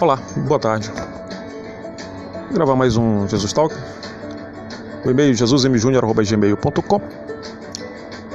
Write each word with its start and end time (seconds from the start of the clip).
Olá, 0.00 0.16
boa 0.36 0.60
tarde. 0.60 0.92
Vou 0.92 2.54
gravar 2.54 2.76
mais 2.76 2.96
um 2.96 3.26
Jesus 3.26 3.52
Talk. 3.52 3.74
O 5.04 5.10
e-mail 5.10 5.34
jesusmjunior.gmail.com 5.34 7.00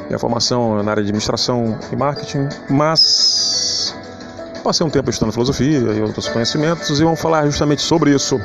Minha 0.07 0.19
formação 0.19 0.77
é 0.77 0.83
na 0.83 0.91
área 0.91 1.01
de 1.01 1.07
administração 1.07 1.79
e 1.89 1.95
marketing, 1.95 2.49
mas 2.69 3.95
passei 4.61 4.85
um 4.85 4.89
tempo 4.89 5.09
estudando 5.09 5.31
filosofia 5.31 5.79
e 5.79 6.01
outros 6.01 6.27
conhecimentos 6.27 6.99
e 6.99 7.03
vamos 7.05 7.21
falar 7.21 7.45
justamente 7.45 7.81
sobre 7.81 8.13
isso. 8.13 8.41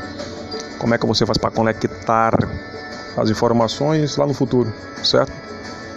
Como 0.79 0.95
é 0.95 0.99
que 0.99 1.05
você 1.05 1.27
faz 1.27 1.37
para 1.37 1.51
conectar 1.51 2.39
as 3.17 3.29
informações 3.31 4.17
lá 4.17 4.29
no 4.29 4.33
futuro, 4.33 4.73
certo? 5.03 5.33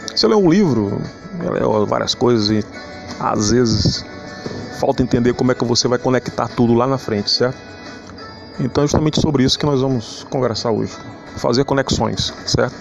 Você 0.08 0.26
lê 0.26 0.34
um 0.34 0.50
livro, 0.50 1.00
lê 1.40 1.86
várias 1.86 2.16
coisas 2.16 2.50
e 2.50 2.66
às 3.20 3.52
vezes 3.52 4.11
falta 4.82 5.04
entender 5.04 5.36
como 5.36 5.52
é 5.52 5.55
que 5.55 5.63
você 5.63 5.88
vai 5.88 6.00
conectar 6.00 6.47
tudo 6.47 6.73
lá 6.73 6.88
na 6.88 6.97
frente, 6.97 7.29
certo? 7.29 7.55
Então 8.60 8.83
é 8.83 8.87
justamente 8.87 9.21
sobre 9.21 9.43
isso 9.43 9.60
que 9.60 9.65
nós 9.65 9.79
vamos 9.79 10.25
conversar 10.28 10.71
hoje. 10.71 10.97
Fazer 11.37 11.64
conexões, 11.65 12.33
certo? 12.47 12.75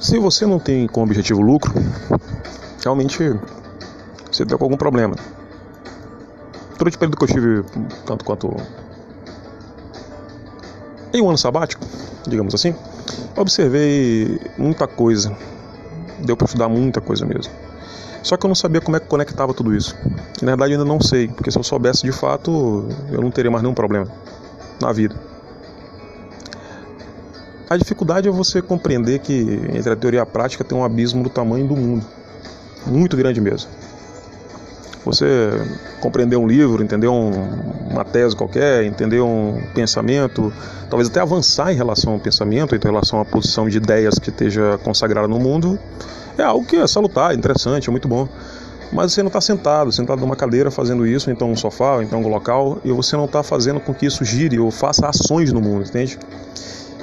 Se 0.00 0.18
você 0.18 0.46
não 0.46 0.58
tem 0.58 0.86
como 0.86 1.04
objetivo 1.04 1.42
lucro, 1.42 1.74
realmente 2.82 3.38
você 4.32 4.46
tem 4.46 4.56
algum 4.58 4.78
problema. 4.78 5.14
Durante 6.78 6.96
o 6.96 6.98
período 6.98 7.18
que 7.18 7.24
eu 7.24 7.28
tive, 7.28 7.64
tanto 8.06 8.24
quanto 8.24 8.56
em 11.12 11.20
um 11.20 11.28
ano 11.28 11.38
sabático, 11.38 11.84
digamos 12.26 12.54
assim, 12.54 12.74
observei 13.36 14.40
muita 14.56 14.86
coisa. 14.86 15.36
Deu 16.20 16.36
para 16.36 16.46
estudar 16.46 16.68
muita 16.68 17.00
coisa 17.00 17.26
mesmo. 17.26 17.52
Só 18.22 18.36
que 18.36 18.46
eu 18.46 18.48
não 18.48 18.54
sabia 18.54 18.80
como 18.80 18.96
é 18.96 19.00
que 19.00 19.06
conectava 19.06 19.52
tudo 19.52 19.74
isso. 19.74 19.94
Na 20.40 20.52
verdade, 20.52 20.72
ainda 20.72 20.84
não 20.84 21.00
sei, 21.00 21.28
porque 21.28 21.50
se 21.50 21.58
eu 21.58 21.62
soubesse 21.62 22.02
de 22.02 22.12
fato, 22.12 22.88
eu 23.12 23.20
não 23.20 23.30
teria 23.30 23.50
mais 23.50 23.62
nenhum 23.62 23.74
problema 23.74 24.06
na 24.80 24.92
vida. 24.92 25.14
A 27.68 27.76
dificuldade 27.76 28.28
é 28.28 28.30
você 28.30 28.62
compreender 28.62 29.18
que 29.18 29.60
entre 29.74 29.92
a 29.92 29.96
teoria 29.96 30.20
e 30.20 30.22
a 30.22 30.26
prática 30.26 30.62
tem 30.62 30.76
um 30.76 30.84
abismo 30.84 31.22
do 31.22 31.30
tamanho 31.30 31.66
do 31.66 31.76
mundo. 31.76 32.06
Muito 32.86 33.16
grande 33.16 33.40
mesmo. 33.40 33.70
Você 35.04 35.50
compreender 36.00 36.36
um 36.36 36.46
livro, 36.46 36.82
entender 36.82 37.08
um, 37.08 37.30
uma 37.90 38.04
tese 38.04 38.34
qualquer, 38.34 38.84
entender 38.84 39.20
um 39.20 39.62
pensamento, 39.74 40.52
talvez 40.88 41.10
até 41.10 41.20
avançar 41.20 41.72
em 41.72 41.76
relação 41.76 42.14
ao 42.14 42.18
pensamento, 42.18 42.74
em 42.74 42.78
relação 42.82 43.20
à 43.20 43.24
posição 43.24 43.68
de 43.68 43.76
ideias 43.76 44.18
que 44.18 44.30
esteja 44.30 44.78
consagrada 44.82 45.28
no 45.28 45.38
mundo, 45.38 45.78
é 46.38 46.42
algo 46.42 46.66
que 46.66 46.76
é 46.76 46.86
salutar, 46.86 47.34
interessante, 47.34 47.88
é 47.88 47.90
muito 47.90 48.08
bom. 48.08 48.28
Mas 48.92 49.12
você 49.12 49.22
não 49.22 49.28
está 49.28 49.40
sentado, 49.40 49.90
sentado 49.92 50.20
numa 50.20 50.36
cadeira 50.36 50.70
fazendo 50.70 51.06
isso, 51.06 51.30
então 51.30 51.50
um 51.50 51.56
sofá, 51.56 52.02
então 52.02 52.22
um 52.22 52.28
local, 52.28 52.78
e 52.84 52.92
você 52.92 53.16
não 53.16 53.24
está 53.24 53.42
fazendo 53.42 53.80
com 53.80 53.92
que 53.92 54.06
isso 54.06 54.24
gire 54.24 54.58
ou 54.58 54.70
faça 54.70 55.06
ações 55.08 55.52
no 55.52 55.60
mundo, 55.60 55.84
entende? 55.86 56.18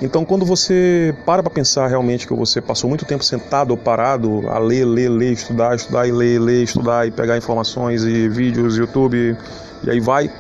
Então, 0.02 0.26
quando 0.26 0.44
você 0.44 1.14
para 1.26 1.44
para 1.44 1.52
pensar 1.52 1.88
realmente 1.88 2.26
que 2.26 2.34
você 2.34 2.60
passou 2.60 2.90
muito 2.90 3.06
tempo 3.06 3.24
sentado 3.24 3.70
ou 3.70 3.78
parado 3.78 4.50
a 4.50 4.58
ler, 4.58 4.84
ler, 4.84 5.10
ler, 5.10 5.34
estudar, 5.34 5.76
estudar 5.76 6.08
e 6.08 6.12
ler, 6.12 6.40
ler, 6.40 6.64
estudar 6.64 7.08
e 7.08 7.12
pegar 7.12 7.38
informações 7.38 8.04
e 8.04 8.28
vídeos, 8.28 8.78
YouTube, 8.78 9.38
e 9.84 9.90
aí 9.90 10.00
vai, 10.00 10.32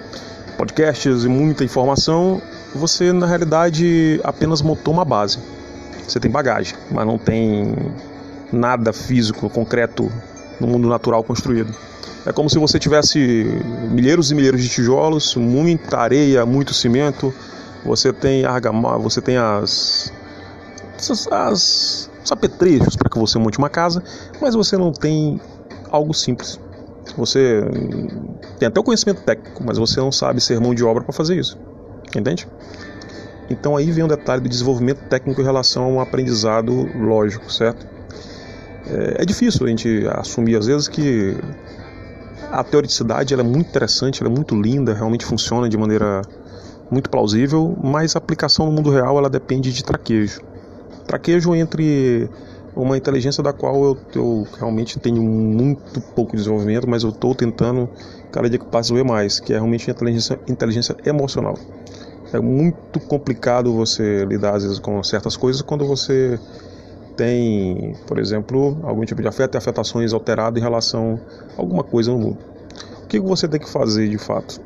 podcasts 0.57 1.25
e 1.25 1.27
muita 1.27 1.63
informação, 1.63 2.41
você 2.73 3.13
na 3.13 3.27
realidade 3.27 4.19
apenas 4.23 4.63
montou 4.63 4.93
uma 4.93 5.05
base. 5.05 5.37
Você 6.07 6.19
tem 6.19 6.31
bagagem, 6.31 6.75
mas 6.89 7.05
não 7.05 7.19
tem 7.19 7.75
nada 8.51 8.91
físico, 8.91 9.47
concreto 9.47 10.11
no 10.59 10.65
mundo 10.65 10.89
natural 10.89 11.23
construído. 11.23 11.73
É 12.25 12.31
como 12.31 12.49
se 12.49 12.57
você 12.57 12.79
tivesse 12.79 13.19
milheiros 13.91 14.31
e 14.31 14.35
milheiros 14.35 14.61
de 14.61 14.69
tijolos, 14.69 15.35
muita 15.35 15.99
areia, 15.99 16.45
muito 16.45 16.73
cimento, 16.73 17.33
você 17.85 18.13
tem 18.13 18.45
argamassa, 18.45 18.99
você 18.99 19.21
tem 19.21 19.37
as, 19.37 20.11
as, 21.31 22.09
os 22.23 22.31
apetrechos 22.31 22.95
para 22.95 23.09
que 23.09 23.17
você 23.17 23.39
monte 23.39 23.57
uma 23.57 23.69
casa, 23.69 24.03
mas 24.39 24.55
você 24.55 24.77
não 24.77 24.91
tem 24.91 25.39
algo 25.89 26.13
simples. 26.13 26.59
Você 27.17 27.61
tem 28.59 28.67
até 28.67 28.79
o 28.79 28.83
conhecimento 28.83 29.21
técnico, 29.23 29.63
mas 29.65 29.77
você 29.77 29.99
não 29.99 30.11
sabe 30.11 30.39
ser 30.39 30.59
mão 30.59 30.73
de 30.73 30.83
obra 30.83 31.03
para 31.03 31.13
fazer 31.13 31.37
isso. 31.37 31.57
Entende? 32.15 32.47
Então 33.49 33.75
aí 33.75 33.91
vem 33.91 34.03
um 34.03 34.07
detalhe 34.07 34.41
do 34.41 34.47
desenvolvimento 34.47 34.99
técnico 35.09 35.41
em 35.41 35.43
relação 35.43 35.83
a 35.83 35.87
um 35.87 35.99
aprendizado 35.99 36.87
lógico, 36.95 37.51
certo? 37.51 37.85
É, 38.87 39.23
é 39.23 39.25
difícil 39.25 39.65
a 39.65 39.69
gente 39.69 40.07
assumir 40.15 40.55
às 40.55 40.67
vezes 40.67 40.87
que 40.87 41.35
a 42.49 42.63
teoricidade 42.63 43.33
ela 43.33 43.43
é 43.43 43.45
muito 43.45 43.67
interessante, 43.69 44.21
ela 44.21 44.31
é 44.31 44.35
muito 44.35 44.55
linda, 44.55 44.93
realmente 44.93 45.25
funciona 45.25 45.67
de 45.67 45.77
maneira 45.77 46.21
muito 46.91 47.09
plausível, 47.09 47.75
mas 47.81 48.15
a 48.15 48.19
aplicação 48.19 48.65
no 48.65 48.71
mundo 48.73 48.91
real 48.91 49.17
ela 49.17 49.29
depende 49.29 49.71
de 49.71 49.83
traquejo. 49.83 50.41
Traquejo 51.07 51.55
entre 51.55 52.29
uma 52.75 52.97
inteligência 52.97 53.41
da 53.41 53.53
qual 53.53 53.83
eu, 53.83 53.97
eu 54.15 54.47
realmente 54.57 54.99
tenho 54.99 55.21
muito 55.21 56.01
pouco 56.13 56.35
desenvolvimento, 56.35 56.87
mas 56.87 57.03
eu 57.03 57.09
estou 57.09 57.33
tentando 57.33 57.89
cada 58.31 58.49
dia 58.49 58.59
que 58.59 58.65
passa 58.65 58.93
ver 58.93 59.03
mais, 59.03 59.39
que 59.39 59.53
é 59.53 59.55
realmente 59.55 59.89
inteligência, 59.89 60.39
inteligência 60.47 60.95
emocional. 61.05 61.55
É 62.33 62.39
muito 62.39 62.99
complicado 62.99 63.73
você 63.73 64.23
lidar 64.25 64.55
às 64.55 64.63
vezes 64.63 64.79
com 64.79 65.01
certas 65.03 65.35
coisas 65.35 65.61
quando 65.61 65.85
você 65.85 66.39
tem, 67.17 67.93
por 68.07 68.17
exemplo, 68.17 68.77
algum 68.83 69.03
tipo 69.03 69.21
de 69.21 69.27
afeto 69.27 69.55
e 69.55 69.57
afetações 69.57 70.13
alteradas 70.13 70.59
em 70.59 70.63
relação 70.63 71.19
a 71.57 71.61
alguma 71.61 71.83
coisa 71.83 72.11
no 72.11 72.19
mundo. 72.19 72.37
O 73.03 73.07
que 73.07 73.19
você 73.19 73.47
tem 73.47 73.59
que 73.59 73.69
fazer 73.69 74.07
de 74.07 74.17
fato? 74.17 74.61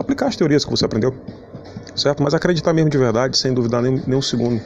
Aplicar 0.00 0.26
as 0.26 0.36
teorias 0.36 0.64
que 0.64 0.70
você 0.70 0.84
aprendeu, 0.84 1.14
certo? 1.94 2.22
Mas 2.22 2.32
acreditar 2.32 2.72
mesmo 2.72 2.90
de 2.90 2.98
verdade, 2.98 3.36
sem 3.36 3.52
duvidar 3.52 3.82
nem, 3.82 4.02
nem 4.06 4.18
um 4.18 4.22
segundo. 4.22 4.60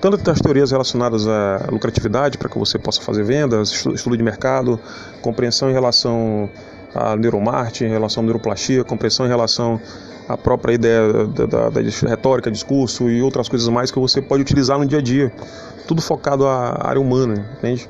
Tanto 0.00 0.18
das 0.18 0.40
teorias 0.40 0.70
relacionadas 0.70 1.26
à 1.26 1.66
lucratividade, 1.70 2.36
para 2.36 2.48
que 2.48 2.58
você 2.58 2.78
possa 2.78 3.00
fazer 3.00 3.22
vendas, 3.22 3.70
estudo 3.86 4.16
de 4.16 4.22
mercado, 4.22 4.80
compreensão 5.22 5.70
em 5.70 5.72
relação 5.72 6.48
à 6.94 7.16
neuromarketing, 7.16 7.84
em 7.84 7.90
relação 7.90 8.22
à 8.22 8.26
neuroplastia, 8.26 8.82
compreensão 8.84 9.26
em 9.26 9.28
relação 9.28 9.80
à 10.28 10.36
própria 10.36 10.72
ideia 10.72 11.26
da, 11.26 11.46
da, 11.46 11.70
da 11.70 11.80
retórica, 12.08 12.50
discurso 12.50 13.08
e 13.08 13.22
outras 13.22 13.48
coisas 13.48 13.68
mais 13.68 13.90
que 13.90 13.98
você 13.98 14.20
pode 14.20 14.42
utilizar 14.42 14.78
no 14.78 14.86
dia 14.86 14.98
a 14.98 15.02
dia. 15.02 15.32
Tudo 15.86 16.00
focado 16.02 16.46
à 16.46 16.86
área 16.86 17.00
humana, 17.00 17.50
entende? 17.58 17.88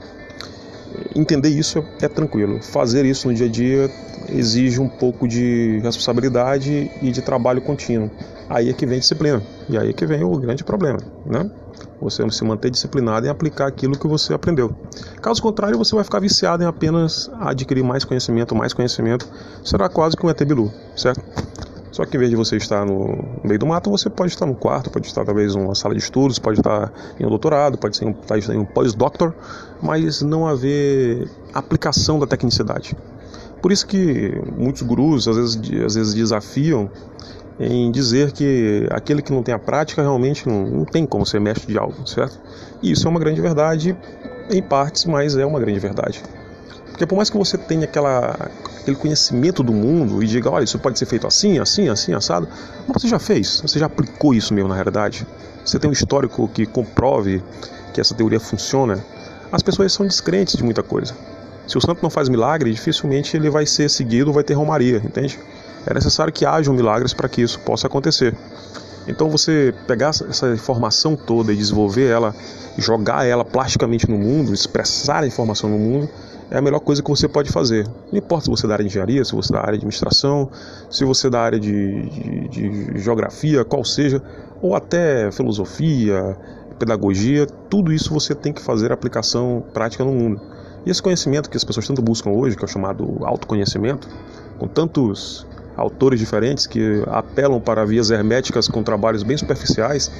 Entender 1.16 1.48
isso 1.48 1.84
é 2.00 2.08
tranquilo. 2.08 2.60
Fazer 2.62 3.04
isso 3.04 3.28
no 3.28 3.34
dia 3.34 3.46
a 3.46 3.48
dia 3.48 3.90
exige 4.28 4.80
um 4.80 4.88
pouco 4.88 5.26
de 5.26 5.80
responsabilidade 5.82 6.90
e 7.02 7.10
de 7.10 7.22
trabalho 7.22 7.60
contínuo. 7.60 8.10
Aí 8.48 8.68
é 8.68 8.72
que 8.72 8.86
vem 8.86 8.98
disciplina. 8.98 9.42
E 9.68 9.78
aí 9.78 9.90
é 9.90 9.92
que 9.92 10.06
vem 10.06 10.22
o 10.22 10.36
grande 10.36 10.62
problema, 10.62 10.98
né? 11.24 11.50
Você 12.00 12.28
se 12.30 12.44
manter 12.44 12.70
disciplinado 12.70 13.26
em 13.26 13.30
aplicar 13.30 13.66
aquilo 13.66 13.98
que 13.98 14.06
você 14.06 14.34
aprendeu. 14.34 14.74
Caso 15.22 15.40
contrário, 15.40 15.78
você 15.78 15.94
vai 15.94 16.04
ficar 16.04 16.20
viciado 16.20 16.62
em 16.62 16.66
apenas 16.66 17.30
adquirir 17.40 17.82
mais 17.82 18.04
conhecimento, 18.04 18.54
mais 18.54 18.72
conhecimento. 18.72 19.26
Será 19.64 19.88
quase 19.88 20.16
que 20.16 20.24
um 20.26 20.30
ET 20.30 20.44
Bilu, 20.44 20.70
certo? 20.94 21.22
Só 21.94 22.04
que 22.04 22.16
em 22.16 22.18
vez 22.18 22.28
de 22.28 22.36
você 22.36 22.56
estar 22.56 22.84
no 22.84 23.24
meio 23.44 23.58
do 23.58 23.66
mato, 23.66 23.88
você 23.88 24.10
pode 24.10 24.32
estar 24.32 24.44
no 24.46 24.56
quarto, 24.56 24.90
pode 24.90 25.06
estar 25.06 25.24
talvez 25.24 25.54
numa 25.54 25.76
sala 25.76 25.94
de 25.94 26.00
estudos, 26.00 26.40
pode 26.40 26.58
estar 26.58 26.92
em 27.20 27.24
um 27.24 27.28
doutorado, 27.28 27.78
pode 27.78 27.94
estar 27.94 28.52
em 28.52 28.58
um 28.58 28.64
pós-doctor, 28.64 29.32
mas 29.80 30.20
não 30.20 30.44
haver 30.44 31.30
aplicação 31.54 32.18
da 32.18 32.26
tecnicidade. 32.26 32.96
Por 33.64 33.72
isso 33.72 33.86
que 33.86 34.30
muitos 34.58 34.82
gurus 34.82 35.26
às 35.26 35.36
vezes, 35.36 35.56
às 35.86 35.94
vezes 35.94 36.12
desafiam 36.12 36.90
em 37.58 37.90
dizer 37.90 38.30
que 38.30 38.86
aquele 38.90 39.22
que 39.22 39.32
não 39.32 39.42
tem 39.42 39.54
a 39.54 39.58
prática 39.58 40.02
realmente 40.02 40.46
não, 40.46 40.66
não 40.66 40.84
tem 40.84 41.06
como 41.06 41.24
ser 41.24 41.40
mestre 41.40 41.72
de 41.72 41.78
algo, 41.78 42.06
certo? 42.06 42.38
E 42.82 42.92
isso 42.92 43.06
é 43.08 43.10
uma 43.10 43.18
grande 43.18 43.40
verdade 43.40 43.96
em 44.50 44.60
partes, 44.60 45.06
mas 45.06 45.34
é 45.34 45.46
uma 45.46 45.58
grande 45.58 45.78
verdade. 45.78 46.22
Porque 46.90 47.06
por 47.06 47.16
mais 47.16 47.30
que 47.30 47.38
você 47.38 47.56
tenha 47.56 47.84
aquela, 47.84 48.36
aquele 48.82 48.96
conhecimento 48.98 49.62
do 49.62 49.72
mundo 49.72 50.22
e 50.22 50.26
diga, 50.26 50.50
olha, 50.50 50.64
isso 50.64 50.78
pode 50.78 50.98
ser 50.98 51.06
feito 51.06 51.26
assim, 51.26 51.58
assim, 51.58 51.88
assim, 51.88 52.12
assado, 52.12 52.46
mas 52.86 53.00
você 53.00 53.08
já 53.08 53.18
fez, 53.18 53.62
você 53.62 53.78
já 53.78 53.86
aplicou 53.86 54.34
isso 54.34 54.52
mesmo 54.52 54.68
na 54.68 54.74
realidade. 54.74 55.26
Você 55.64 55.78
tem 55.78 55.88
um 55.88 55.92
histórico 55.94 56.46
que 56.48 56.66
comprove 56.66 57.42
que 57.94 58.00
essa 58.02 58.14
teoria 58.14 58.38
funciona. 58.38 59.02
As 59.50 59.62
pessoas 59.62 59.90
são 59.90 60.04
descrentes 60.04 60.54
de 60.54 60.62
muita 60.62 60.82
coisa. 60.82 61.14
Se 61.66 61.78
o 61.78 61.80
santo 61.80 62.02
não 62.02 62.10
faz 62.10 62.28
milagre, 62.28 62.70
dificilmente 62.72 63.36
ele 63.36 63.48
vai 63.48 63.66
ser 63.66 63.88
seguido, 63.88 64.32
vai 64.32 64.44
ter 64.44 64.54
romaria, 64.54 64.98
entende? 64.98 65.38
É 65.86 65.94
necessário 65.94 66.32
que 66.32 66.44
hajam 66.44 66.74
milagres 66.74 67.12
para 67.12 67.28
que 67.28 67.42
isso 67.42 67.58
possa 67.60 67.86
acontecer. 67.86 68.34
Então 69.06 69.28
você 69.28 69.74
pegar 69.86 70.08
essa 70.08 70.48
informação 70.52 71.14
toda 71.14 71.52
e 71.52 71.56
desenvolver 71.56 72.08
ela, 72.10 72.34
jogar 72.78 73.26
ela 73.26 73.44
plasticamente 73.44 74.10
no 74.10 74.18
mundo, 74.18 74.52
expressar 74.54 75.24
a 75.24 75.26
informação 75.26 75.68
no 75.68 75.78
mundo, 75.78 76.08
é 76.50 76.58
a 76.58 76.62
melhor 76.62 76.80
coisa 76.80 77.02
que 77.02 77.10
você 77.10 77.28
pode 77.28 77.50
fazer. 77.50 77.86
Não 78.10 78.18
importa 78.18 78.44
se 78.44 78.50
você 78.50 78.66
é 78.66 78.68
da 78.68 78.74
área 78.74 78.84
de 78.84 78.90
engenharia, 78.90 79.24
se 79.24 79.34
você 79.34 79.52
é 79.52 79.56
da 79.56 79.60
área 79.60 79.72
de 79.72 79.78
administração, 79.78 80.50
se 80.90 81.04
você 81.04 81.26
é 81.26 81.30
da 81.30 81.40
área 81.40 81.60
de, 81.60 82.48
de, 82.48 82.68
de 82.68 82.98
geografia, 82.98 83.64
qual 83.64 83.84
seja, 83.84 84.22
ou 84.62 84.74
até 84.74 85.30
filosofia, 85.32 86.36
pedagogia, 86.78 87.46
tudo 87.68 87.92
isso 87.92 88.12
você 88.12 88.34
tem 88.34 88.52
que 88.52 88.62
fazer 88.62 88.92
aplicação 88.92 89.64
prática 89.72 90.04
no 90.04 90.12
mundo. 90.12 90.40
E 90.86 90.90
esse 90.90 91.02
conhecimento 91.02 91.48
que 91.48 91.56
as 91.56 91.64
pessoas 91.64 91.86
tanto 91.86 92.02
buscam 92.02 92.30
hoje, 92.30 92.56
que 92.56 92.64
é 92.64 92.66
o 92.66 92.68
chamado 92.68 93.18
autoconhecimento, 93.24 94.08
com 94.58 94.68
tantos 94.68 95.46
autores 95.76 96.20
diferentes 96.20 96.66
que 96.66 97.02
apelam 97.06 97.60
para 97.60 97.84
vias 97.84 98.10
herméticas 98.10 98.68
com 98.68 98.82
trabalhos 98.82 99.22
bem 99.22 99.36
superficiais, 99.36 100.10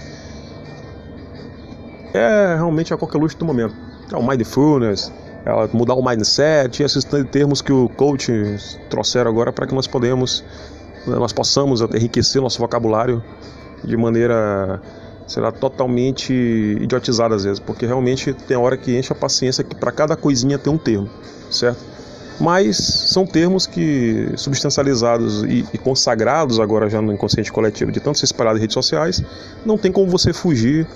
é 2.13 2.55
realmente 2.55 2.95
a 2.95 2.97
qualquer 2.97 3.19
luxo 3.19 3.37
do 3.37 3.45
momento. 3.45 3.75
É 4.11 4.17
o 4.17 4.27
mindfulness, 4.27 5.13
é 5.45 5.77
mudar 5.77 5.95
o 5.95 6.05
mindset, 6.05 6.83
esses 6.83 7.05
termos 7.31 7.61
que 7.61 7.73
o 7.73 7.89
coach 7.89 8.33
trouxeram 8.89 9.31
agora 9.31 9.53
para 9.53 9.67
que 9.67 9.75
nós 9.75 9.87
podemos, 9.87 10.45
nós 11.07 11.33
possamos 11.33 11.81
enriquecer 11.81 12.41
nosso 12.41 12.59
vocabulário 12.59 13.23
de 13.83 13.97
maneira 13.97 14.81
será 15.27 15.51
totalmente 15.51 16.33
idiotizada 16.33 17.35
às 17.35 17.45
vezes, 17.45 17.59
porque 17.59 17.87
realmente 17.87 18.33
tem 18.33 18.57
hora 18.57 18.77
que 18.77 18.97
enche 18.97 19.13
a 19.13 19.17
paciência 19.17 19.65
que 19.65 19.75
para 19.75 19.91
cada 19.93 20.17
coisinha 20.17 20.59
tem 20.59 20.73
um 20.73 20.79
termo, 20.79 21.09
certo? 21.51 21.95
Mas 22.41 22.77
são 22.77 23.25
termos 23.25 23.65
que, 23.67 24.33
substancializados 24.37 25.45
e, 25.45 25.65
e, 25.73 25.79
consagrados 25.79 26.59
agora 26.59 26.91
já 26.91 27.01
no 27.01 27.13
inconsciente 27.13 27.53
coletivo, 27.53 27.93
de 27.93 28.01
tanto 28.01 28.19
ser 28.19 28.25
espalhado 28.25 28.59
em 28.59 28.61
redes 28.61 28.75
sociais, 28.75 29.23
não 29.65 29.79
tem 29.79 29.93
como 29.93 30.11
você 30.11 30.33
fugir 30.33 30.87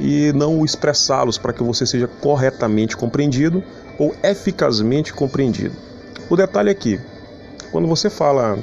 e 0.00 0.32
não 0.34 0.64
expressá-los 0.64 1.36
para 1.36 1.52
que 1.52 1.62
você 1.62 1.84
seja 1.84 2.08
corretamente 2.20 2.96
compreendido 2.96 3.62
ou 3.98 4.14
eficazmente 4.22 5.12
compreendido. 5.12 5.74
O 6.30 6.36
detalhe 6.36 6.70
é 6.70 6.98
quando 7.70 7.86
você 7.86 8.08
fala 8.08 8.58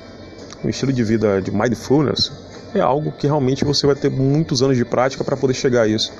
um 0.64 0.70
estilo 0.70 0.92
de 0.92 1.04
vida 1.04 1.42
de 1.42 1.52
mindfulness, 1.52 2.32
é 2.74 2.82
algo 2.82 3.12
que 3.12 3.28
realmente 3.28 3.64
você 3.64 3.86
vai 3.86 3.96
ter 3.96 4.10
muitos 4.10 4.62
anos 4.62 4.78
de 4.78 4.86
prática 4.86 5.24
para 5.24 5.38
poder 5.38 5.54
chegar 5.54 5.84
a 5.84 5.88
isso. 5.88 6.12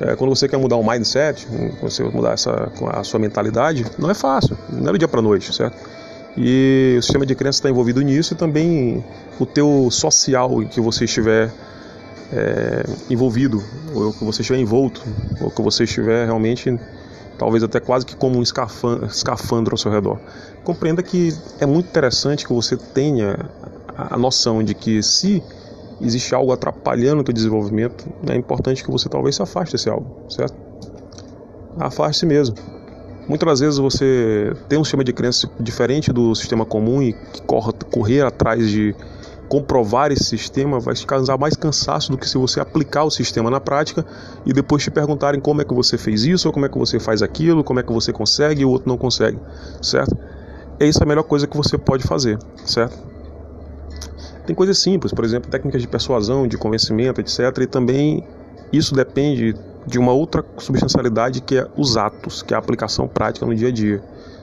É, 0.00 0.16
quando 0.16 0.34
você 0.34 0.48
quer 0.48 0.56
mudar 0.56 0.76
um 0.76 0.88
mindset, 0.88 1.46
você 1.80 2.02
mudar 2.02 2.32
essa, 2.32 2.70
a 2.92 3.04
sua 3.04 3.20
mentalidade, 3.20 3.86
não 3.96 4.10
é 4.10 4.14
fácil, 4.14 4.58
não 4.68 4.88
é 4.88 4.92
do 4.92 4.98
dia 4.98 5.08
para 5.08 5.22
noite, 5.22 5.54
certo? 5.54 5.76
E 6.36 6.96
o 6.98 7.02
sistema 7.02 7.24
de 7.24 7.34
crença 7.34 7.58
está 7.58 7.70
envolvido 7.70 8.00
nisso 8.02 8.34
e 8.34 8.36
também 8.36 9.04
o 9.38 9.46
teu 9.46 9.88
social 9.90 10.62
em 10.62 10.66
que 10.66 10.80
você 10.80 11.04
estiver 11.04 11.52
é, 12.32 12.84
envolvido, 13.08 13.62
ou 13.94 14.12
que 14.12 14.24
você 14.24 14.42
estiver 14.42 14.58
envolto, 14.58 15.00
ou 15.40 15.48
que 15.48 15.62
você 15.62 15.84
estiver 15.84 16.26
realmente, 16.26 16.76
talvez 17.38 17.62
até 17.62 17.78
quase 17.78 18.04
que 18.04 18.16
como 18.16 18.38
um 18.38 18.42
escafandro 18.42 19.74
ao 19.74 19.78
seu 19.78 19.92
redor. 19.92 20.18
Compreenda 20.64 21.04
que 21.04 21.32
é 21.60 21.66
muito 21.66 21.86
interessante 21.86 22.44
que 22.44 22.52
você 22.52 22.76
tenha 22.76 23.38
a 23.96 24.18
noção 24.18 24.62
de 24.62 24.74
que 24.74 25.00
se 25.04 25.40
existe 26.00 26.34
algo 26.34 26.52
atrapalhando 26.52 27.20
o 27.20 27.24
teu 27.24 27.34
desenvolvimento, 27.34 28.06
é 28.28 28.36
importante 28.36 28.82
que 28.82 28.90
você 28.90 29.08
talvez 29.08 29.36
se 29.36 29.42
afaste 29.42 29.74
desse 29.74 29.88
algo, 29.88 30.30
certo? 30.30 30.54
Afaste-se 31.78 32.26
mesmo. 32.26 32.56
Muitas 33.28 33.60
vezes 33.60 33.78
você 33.78 34.52
tem 34.68 34.78
um 34.78 34.84
sistema 34.84 35.02
de 35.02 35.12
crença 35.12 35.48
diferente 35.58 36.12
do 36.12 36.34
sistema 36.34 36.66
comum 36.66 37.02
e 37.02 37.14
correr 37.90 38.20
atrás 38.20 38.68
de 38.68 38.94
comprovar 39.48 40.10
esse 40.10 40.24
sistema 40.24 40.80
vai 40.80 40.94
te 40.94 41.06
causar 41.06 41.38
mais 41.38 41.54
cansaço 41.54 42.10
do 42.10 42.18
que 42.18 42.28
se 42.28 42.36
você 42.36 42.60
aplicar 42.60 43.04
o 43.04 43.10
sistema 43.10 43.50
na 43.50 43.60
prática 43.60 44.04
e 44.44 44.52
depois 44.52 44.82
te 44.82 44.90
perguntarem 44.90 45.40
como 45.40 45.62
é 45.62 45.64
que 45.64 45.74
você 45.74 45.96
fez 45.96 46.24
isso, 46.24 46.48
ou 46.48 46.52
como 46.52 46.66
é 46.66 46.68
que 46.68 46.78
você 46.78 46.98
faz 46.98 47.22
aquilo, 47.22 47.62
como 47.62 47.80
é 47.80 47.82
que 47.82 47.92
você 47.92 48.12
consegue 48.12 48.62
e 48.62 48.64
o 48.64 48.70
outro 48.70 48.88
não 48.88 48.96
consegue, 48.96 49.38
certo? 49.80 50.16
É 50.78 50.86
isso 50.86 51.02
a 51.02 51.06
melhor 51.06 51.22
coisa 51.22 51.46
que 51.46 51.56
você 51.56 51.78
pode 51.78 52.04
fazer, 52.04 52.38
certo? 52.64 53.13
Tem 54.46 54.54
coisas 54.54 54.78
simples, 54.78 55.12
por 55.12 55.24
exemplo, 55.24 55.50
técnicas 55.50 55.80
de 55.80 55.88
persuasão, 55.88 56.46
de 56.46 56.58
convencimento, 56.58 57.20
etc. 57.20 57.40
E 57.62 57.66
também 57.66 58.24
isso 58.72 58.94
depende 58.94 59.54
de 59.86 59.98
uma 59.98 60.12
outra 60.12 60.44
substancialidade 60.58 61.40
que 61.40 61.56
é 61.56 61.66
os 61.76 61.96
atos, 61.96 62.42
que 62.42 62.52
é 62.52 62.56
a 62.56 62.60
aplicação 62.60 63.08
prática 63.08 63.46
no 63.46 63.54
dia 63.54 63.68
a 63.68 63.72
dia. 63.72 64.02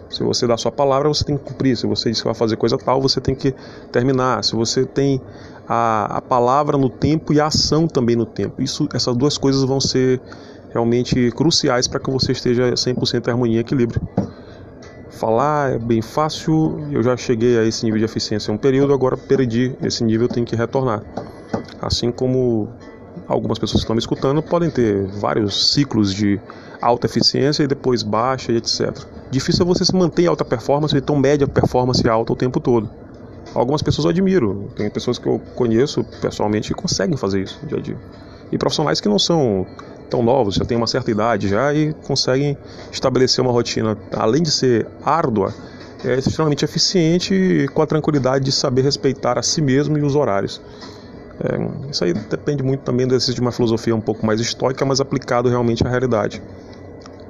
Se 0.09 0.23
você 0.23 0.45
dá 0.45 0.57
sua 0.57 0.71
palavra, 0.71 1.07
você 1.07 1.23
tem 1.23 1.37
que 1.37 1.43
cumprir. 1.43 1.77
Se 1.77 1.85
você 1.85 2.09
diz 2.09 2.19
que 2.19 2.25
vai 2.25 2.33
fazer 2.33 2.57
coisa 2.57 2.77
tal, 2.77 3.01
você 3.01 3.21
tem 3.21 3.33
que 3.33 3.53
terminar. 3.91 4.43
Se 4.43 4.55
você 4.55 4.85
tem 4.85 5.21
a, 5.67 6.17
a 6.17 6.21
palavra 6.21 6.77
no 6.77 6.89
tempo 6.89 7.31
e 7.31 7.39
a 7.39 7.45
ação 7.45 7.87
também 7.87 8.15
no 8.15 8.25
tempo. 8.25 8.61
Isso, 8.61 8.89
essas 8.93 9.15
duas 9.15 9.37
coisas 9.37 9.63
vão 9.63 9.79
ser 9.79 10.19
realmente 10.71 11.31
cruciais 11.31 11.87
para 11.87 11.99
que 11.99 12.09
você 12.09 12.31
esteja 12.31 12.73
100% 12.73 13.27
em 13.27 13.31
harmonia 13.31 13.57
e 13.57 13.59
equilíbrio 13.61 14.01
falar 15.11 15.73
é 15.73 15.77
bem 15.77 16.01
fácil, 16.01 16.87
eu 16.91 17.03
já 17.03 17.15
cheguei 17.15 17.57
a 17.57 17.63
esse 17.63 17.83
nível 17.85 17.99
de 17.99 18.05
eficiência 18.05 18.51
em 18.51 18.55
um 18.55 18.57
período, 18.57 18.93
agora 18.93 19.15
perdi 19.15 19.75
esse 19.83 20.03
nível, 20.03 20.27
tenho 20.27 20.45
que 20.45 20.55
retornar. 20.55 21.03
Assim 21.81 22.11
como 22.11 22.69
algumas 23.27 23.59
pessoas 23.59 23.81
que 23.81 23.85
estão 23.85 23.95
me 23.95 23.99
escutando 23.99 24.41
podem 24.41 24.69
ter 24.69 25.05
vários 25.07 25.73
ciclos 25.73 26.13
de 26.13 26.39
alta 26.81 27.05
eficiência 27.05 27.63
e 27.63 27.67
depois 27.67 28.01
baixa 28.03 28.51
e 28.51 28.57
etc. 28.57 28.97
Difícil 29.29 29.63
é 29.63 29.67
você 29.67 29.85
se 29.85 29.95
manter 29.95 30.23
em 30.23 30.27
alta 30.27 30.43
performance, 30.43 30.95
então 30.95 31.15
média 31.15 31.47
performance 31.47 32.07
alta 32.07 32.33
o 32.33 32.35
tempo 32.35 32.59
todo. 32.59 32.89
Algumas 33.53 33.81
pessoas 33.81 34.05
eu 34.05 34.11
admiro, 34.11 34.71
tem 34.75 34.89
pessoas 34.89 35.17
que 35.19 35.27
eu 35.27 35.39
conheço 35.55 36.03
pessoalmente 36.21 36.69
que 36.69 36.73
conseguem 36.73 37.17
fazer 37.17 37.41
isso 37.41 37.59
dia 37.65 37.77
a 37.77 37.81
dia. 37.81 37.97
E 38.51 38.57
profissionais 38.57 38.99
que 39.01 39.09
não 39.09 39.19
são 39.19 39.65
tão 40.11 40.21
novos, 40.21 40.55
já 40.55 40.65
têm 40.65 40.77
uma 40.77 40.85
certa 40.85 41.09
idade 41.09 41.47
já 41.47 41.73
e 41.73 41.93
conseguem 42.05 42.57
estabelecer 42.91 43.41
uma 43.43 43.51
rotina, 43.51 43.97
além 44.11 44.43
de 44.43 44.51
ser 44.51 44.85
árdua, 45.03 45.53
é 46.03 46.15
extremamente 46.15 46.65
eficiente 46.65 47.67
com 47.73 47.81
a 47.81 47.87
tranquilidade 47.87 48.43
de 48.43 48.51
saber 48.51 48.81
respeitar 48.81 49.39
a 49.39 49.41
si 49.41 49.61
mesmo 49.61 49.97
e 49.97 50.01
os 50.01 50.15
horários. 50.15 50.61
É, 51.39 51.89
isso 51.89 52.03
aí 52.03 52.13
depende 52.13 52.61
muito 52.61 52.81
também 52.81 53.07
do 53.07 53.13
exercício 53.13 53.35
de 53.35 53.41
uma 53.41 53.51
filosofia 53.51 53.95
um 53.95 54.01
pouco 54.01 54.25
mais 54.25 54.39
estoica, 54.39 54.85
mas 54.85 54.99
aplicado 54.99 55.49
realmente 55.49 55.85
à 55.85 55.89
realidade. 55.89 56.41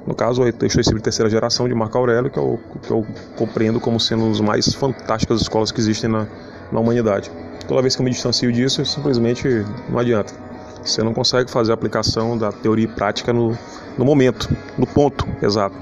No 0.06 0.14
caso, 0.14 0.44
estou 0.46 0.68
de 0.68 1.00
terceira 1.00 1.30
geração 1.30 1.68
de 1.68 1.74
Marco 1.74 1.96
Aurélio, 1.96 2.28
que 2.28 2.38
eu, 2.38 2.58
que 2.82 2.90
eu 2.90 3.06
compreendo 3.36 3.78
como 3.78 4.00
sendo 4.00 4.28
as 4.28 4.40
mais 4.40 4.74
fantásticas 4.74 5.40
escolas 5.40 5.70
que 5.70 5.78
existem 5.78 6.10
na, 6.10 6.26
na 6.72 6.80
humanidade. 6.80 7.30
Toda 7.68 7.80
vez 7.80 7.94
que 7.94 8.02
eu 8.02 8.04
me 8.04 8.10
distancio 8.10 8.50
disso, 8.50 8.84
simplesmente 8.84 9.46
não 9.88 10.00
adianta. 10.00 10.34
Você 10.84 11.02
não 11.02 11.14
consegue 11.14 11.50
fazer 11.50 11.70
a 11.70 11.74
aplicação 11.74 12.36
da 12.36 12.50
teoria 12.50 12.84
e 12.84 12.88
prática 12.88 13.32
no, 13.32 13.56
no 13.96 14.04
momento, 14.04 14.48
no 14.76 14.86
ponto 14.86 15.26
exato. 15.40 15.76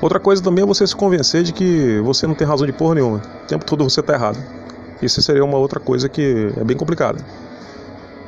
Outra 0.00 0.18
coisa 0.18 0.42
também 0.42 0.64
é 0.64 0.66
você 0.66 0.84
se 0.84 0.96
convencer 0.96 1.44
de 1.44 1.52
que 1.52 2.00
você 2.00 2.26
não 2.26 2.34
tem 2.34 2.46
razão 2.46 2.66
de 2.66 2.72
porra 2.72 2.96
nenhuma. 2.96 3.22
O 3.44 3.46
tempo 3.46 3.64
todo 3.64 3.84
você 3.84 4.00
está 4.00 4.14
errado. 4.14 4.38
Isso 5.00 5.22
seria 5.22 5.44
uma 5.44 5.58
outra 5.58 5.78
coisa 5.78 6.08
que 6.08 6.52
é 6.56 6.64
bem 6.64 6.76
complicada. 6.76 7.24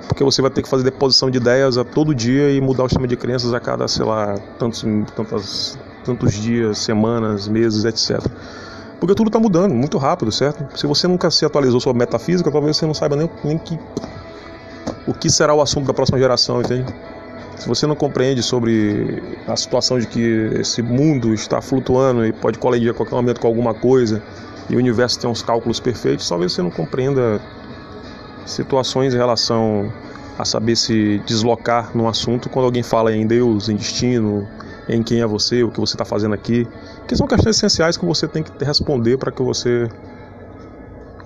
Porque 0.06 0.22
você 0.22 0.40
vai 0.40 0.52
ter 0.52 0.62
que 0.62 0.68
fazer 0.68 0.84
deposição 0.84 1.28
de 1.30 1.38
ideias 1.38 1.76
a 1.76 1.84
todo 1.84 2.14
dia 2.14 2.52
e 2.52 2.60
mudar 2.60 2.84
o 2.84 2.88
sistema 2.88 3.08
de 3.08 3.16
crenças 3.16 3.52
a 3.52 3.58
cada, 3.58 3.88
sei 3.88 4.04
lá, 4.04 4.36
tantos, 4.58 4.84
tantas, 5.16 5.78
tantos 6.04 6.32
dias, 6.34 6.78
semanas, 6.78 7.48
meses, 7.48 7.84
etc. 7.84 8.24
Porque 9.00 9.14
tudo 9.14 9.26
está 9.26 9.40
mudando 9.40 9.74
muito 9.74 9.98
rápido, 9.98 10.30
certo? 10.30 10.78
Se 10.78 10.86
você 10.86 11.08
nunca 11.08 11.30
se 11.30 11.44
atualizou 11.44 11.80
sobre 11.80 11.98
metafísica, 11.98 12.50
talvez 12.52 12.76
você 12.76 12.86
não 12.86 12.94
saiba 12.94 13.16
nem, 13.16 13.28
nem 13.42 13.58
que 13.58 13.76
o 15.06 15.12
que 15.12 15.30
será 15.30 15.54
o 15.54 15.60
assunto 15.60 15.86
da 15.86 15.94
próxima 15.94 16.18
geração, 16.18 16.60
entende? 16.60 16.94
Se 17.56 17.68
você 17.68 17.86
não 17.86 17.94
compreende 17.94 18.42
sobre 18.42 19.22
a 19.46 19.56
situação 19.56 19.98
de 19.98 20.06
que 20.06 20.50
esse 20.58 20.82
mundo 20.82 21.32
está 21.32 21.60
flutuando 21.60 22.24
e 22.26 22.32
pode 22.32 22.58
colidir 22.58 22.90
a 22.90 22.94
qualquer 22.94 23.14
momento 23.14 23.40
com 23.40 23.46
alguma 23.46 23.72
coisa 23.72 24.22
e 24.68 24.74
o 24.74 24.78
universo 24.78 25.20
tem 25.20 25.30
uns 25.30 25.42
cálculos 25.42 25.78
perfeitos, 25.78 26.28
talvez 26.28 26.52
você 26.52 26.62
não 26.62 26.70
compreenda 26.70 27.40
situações 28.44 29.14
em 29.14 29.16
relação 29.16 29.92
a 30.38 30.44
saber 30.44 30.74
se 30.74 31.22
deslocar 31.26 31.96
num 31.96 32.08
assunto 32.08 32.48
quando 32.48 32.66
alguém 32.66 32.82
fala 32.82 33.14
em 33.14 33.26
Deus, 33.26 33.68
em 33.68 33.76
destino, 33.76 34.48
em 34.88 35.02
quem 35.02 35.20
é 35.20 35.26
você, 35.26 35.62
o 35.62 35.70
que 35.70 35.78
você 35.78 35.94
está 35.94 36.04
fazendo 36.04 36.34
aqui, 36.34 36.66
que 37.06 37.14
são 37.14 37.26
questões 37.26 37.56
essenciais 37.56 37.96
que 37.96 38.04
você 38.04 38.26
tem 38.26 38.42
que 38.42 38.64
responder 38.64 39.16
para 39.16 39.30
que 39.30 39.42
você 39.42 39.88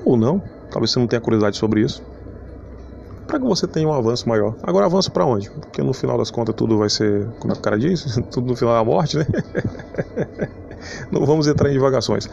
ou 0.05 0.17
não, 0.17 0.43
talvez 0.71 0.91
você 0.91 0.99
não 0.99 1.07
tenha 1.07 1.21
curiosidade 1.21 1.57
sobre 1.57 1.81
isso 1.81 2.03
para 3.29 3.39
que 3.39 3.45
você 3.45 3.67
tenha 3.67 3.87
um 3.87 3.93
avanço 3.93 4.27
maior. 4.29 4.57
Agora, 4.63 4.87
avanço 4.87 5.13
para 5.13 5.25
onde? 5.25 5.51
Porque 5.51 5.83
no 5.83 5.93
final 5.93 6.17
das 6.17 6.31
contas 6.31 6.55
tudo 6.55 6.79
vai 6.79 6.89
ser, 6.89 7.29
como 7.39 7.53
é 7.53 7.55
que 7.55 7.61
o 7.61 7.63
cara 7.63 7.79
diz? 7.79 8.19
tudo 8.33 8.49
no 8.49 8.57
final 8.57 8.75
é 8.75 8.81
a 8.81 8.85
morte, 8.85 9.19
né? 9.19 9.27
Não 11.13 11.25
vamos 11.27 11.47
entrar 11.47 11.69
em 11.69 11.73
divagações. 11.75 12.29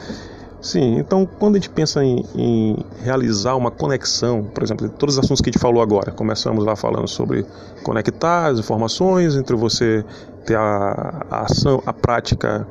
Sim, 0.62 0.98
então 0.98 1.28
quando 1.38 1.56
a 1.56 1.60
gente 1.60 1.70
pensa 1.70 2.04
em, 2.04 2.26
em, 2.34 2.86
realizar 3.04 3.56
uma 3.56 3.70
conexão, 3.70 4.44
por 4.44 4.64
exemplo, 4.64 4.90
todos 4.90 5.16
os 5.16 5.24
assuntos 5.24 5.42
que 5.42 5.50
a 5.50 5.52
gente 5.52 5.62
falou 5.62 5.82
agora, 5.84 6.12
começamos 6.12 6.66
lá 6.66 6.76
falando 6.76 7.08
sobre 7.08 7.46
conectar 7.84 8.48
as 8.48 8.58
informações, 8.58 9.36
entre 9.36 9.56
você 9.56 10.04
ter 10.46 10.56
a, 10.56 11.24
a 11.30 11.42
ação, 11.42 11.84
a 11.86 11.94
prática 11.94 12.66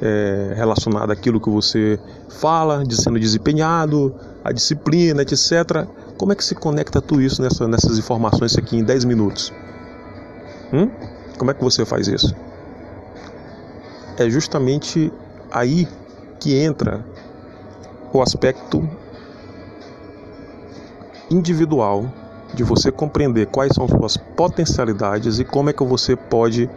é, 0.00 0.54
relacionada 0.56 1.12
àquilo 1.12 1.40
que 1.40 1.50
você 1.50 1.98
fala, 2.28 2.84
de 2.84 2.96
sendo 2.96 3.18
desempenhado, 3.18 4.14
a 4.44 4.52
disciplina, 4.52 5.22
etc. 5.22 5.86
Como 6.18 6.32
é 6.32 6.34
que 6.34 6.44
se 6.44 6.54
conecta 6.54 7.00
tudo 7.00 7.20
isso 7.20 7.42
nessa, 7.42 7.68
nessas 7.68 7.98
informações 7.98 8.56
aqui 8.56 8.76
em 8.76 8.84
10 8.84 9.04
minutos? 9.04 9.52
Hum? 10.72 10.88
Como 11.38 11.50
é 11.50 11.54
que 11.54 11.62
você 11.62 11.84
faz 11.84 12.08
isso? 12.08 12.34
É 14.16 14.28
justamente 14.30 15.12
aí 15.50 15.86
que 16.40 16.58
entra 16.58 17.04
o 18.12 18.22
aspecto 18.22 18.88
individual 21.30 22.10
de 22.54 22.62
você 22.62 22.90
compreender 22.90 23.46
quais 23.46 23.74
são 23.74 23.86
suas 23.86 24.16
potencialidades 24.16 25.38
e 25.38 25.44
como 25.44 25.68
é 25.68 25.72
que 25.72 25.84
você 25.84 26.16
pode 26.16 26.70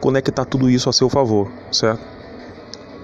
conectar 0.00 0.44
tudo 0.44 0.68
isso 0.68 0.88
a 0.88 0.92
seu 0.92 1.08
favor, 1.08 1.48
certo? 1.70 2.02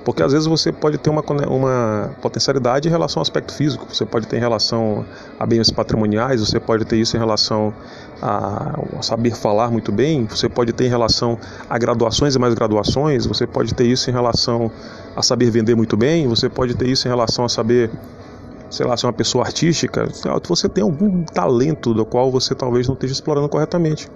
Porque 0.07 0.23
às 0.23 0.33
vezes 0.33 0.47
você 0.47 0.71
pode 0.71 0.99
ter 0.99 1.11
uma, 1.11 1.21
uma 1.49 2.15
potencialidade 2.23 2.87
em 2.87 2.91
relação 2.93 3.19
ao 3.19 3.23
aspecto 3.23 3.53
físico, 3.53 3.93
você 3.93 4.07
pode 4.07 4.29
ter 4.29 4.37
em 4.37 4.39
relação 4.39 5.05
a 5.37 5.45
bens 5.45 5.69
patrimoniais, 5.73 6.39
você 6.39 6.61
pode 6.61 6.85
ter 6.85 6.97
isso 6.97 7.17
em 7.17 7.19
relação 7.19 7.75
a, 8.23 9.03
saber 9.03 9.35
falar 9.35 9.69
muito 9.69 9.91
bem, 9.91 10.25
você 10.25 10.49
pode 10.49 10.73
ter 10.73 10.85
em 10.85 10.89
relação 10.89 11.37
a 11.69 11.77
graduações 11.77 12.37
e 12.37 12.39
mais 12.39 12.55
graduações, 12.55 13.27
você 13.27 13.49
pode 13.49 13.75
ter 13.75 13.85
isso 13.85 14.09
em 14.09 14.13
relação 14.13 14.71
a 15.17 15.23
saber 15.23 15.51
vender 15.51 15.75
muito 15.75 15.97
bem, 15.97 16.29
você 16.29 16.49
pode 16.49 16.77
ter 16.77 16.87
isso 16.87 17.09
em 17.09 17.11
relação 17.11 17.45
a 17.45 17.49
saber 17.49 17.91
sei 18.71 18.87
lá, 18.87 18.97
ser 18.97 19.07
uma 19.07 19.13
pessoa 19.13 19.45
artística, 19.45 20.09
você 20.49 20.69
tem 20.69 20.85
algum 20.85 21.25
talento 21.25 21.93
do 21.93 22.07
qual 22.07 22.31
você 22.31 22.55
talvez 22.55 22.87
não 22.87 22.95
esteja 22.95 23.13
explorando 23.13 23.49
corretamente. 23.49 24.09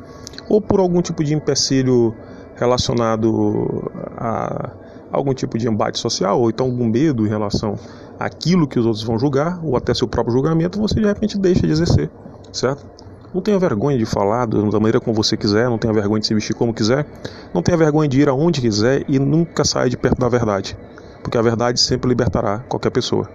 Ou 0.49 0.61
por 0.61 0.79
algum 0.79 1.03
tipo 1.03 1.25
de 1.25 1.35
empecilho 1.35 2.15
relacionado 2.55 3.91
a 4.17 4.71
algum 5.11 5.35
tipo 5.35 5.59
de 5.59 5.69
embate 5.69 5.99
social, 5.99 6.41
ou 6.41 6.51
então 6.51 6.67
algum 6.67 6.87
medo 6.87 7.27
em 7.27 7.29
relação 7.29 7.77
àquilo 8.19 8.67
que 8.67 8.79
os 8.79 8.87
outros 8.87 9.03
vão 9.03 9.19
julgar, 9.19 9.61
ou 9.65 9.77
até 9.77 9.95
seu 9.95 10.07
próprio 10.07 10.35
julgamento, 10.35 10.79
você 10.79 10.95
de 10.95 11.07
repente 11.07 11.39
deixa 11.39 11.67
de 11.67 11.73
exercer, 11.73 12.11
certo? 12.53 12.87
Não 13.33 13.41
tenha 13.41 13.59
vergonha 13.59 13.97
de 13.97 14.05
falar 14.05 14.47
da 14.47 14.59
maneira 14.59 15.01
como 15.01 15.15
você 15.15 15.37
quiser, 15.37 15.69
não 15.69 15.79
tenha 15.79 15.93
vergonha 15.93 16.21
de 16.21 16.27
se 16.27 16.35
vestir 16.35 16.55
como 16.55 16.75
quiser, 16.75 17.07
não 17.55 17.63
tenha 17.63 17.77
vergonha 17.77 18.09
de 18.09 18.21
ir 18.21 18.29
aonde 18.29 18.61
quiser 18.61 19.05
e 19.09 19.19
nunca 19.19 19.65
saia 19.65 19.89
de 19.89 19.97
perto 19.97 20.19
da 20.19 20.29
verdade, 20.29 20.77
porque 21.23 21.39
a 21.39 21.43
verdade 21.43 21.81
sempre 21.81 22.09
libertará 22.09 22.59
qualquer 22.69 22.91
pessoa. 22.91 23.29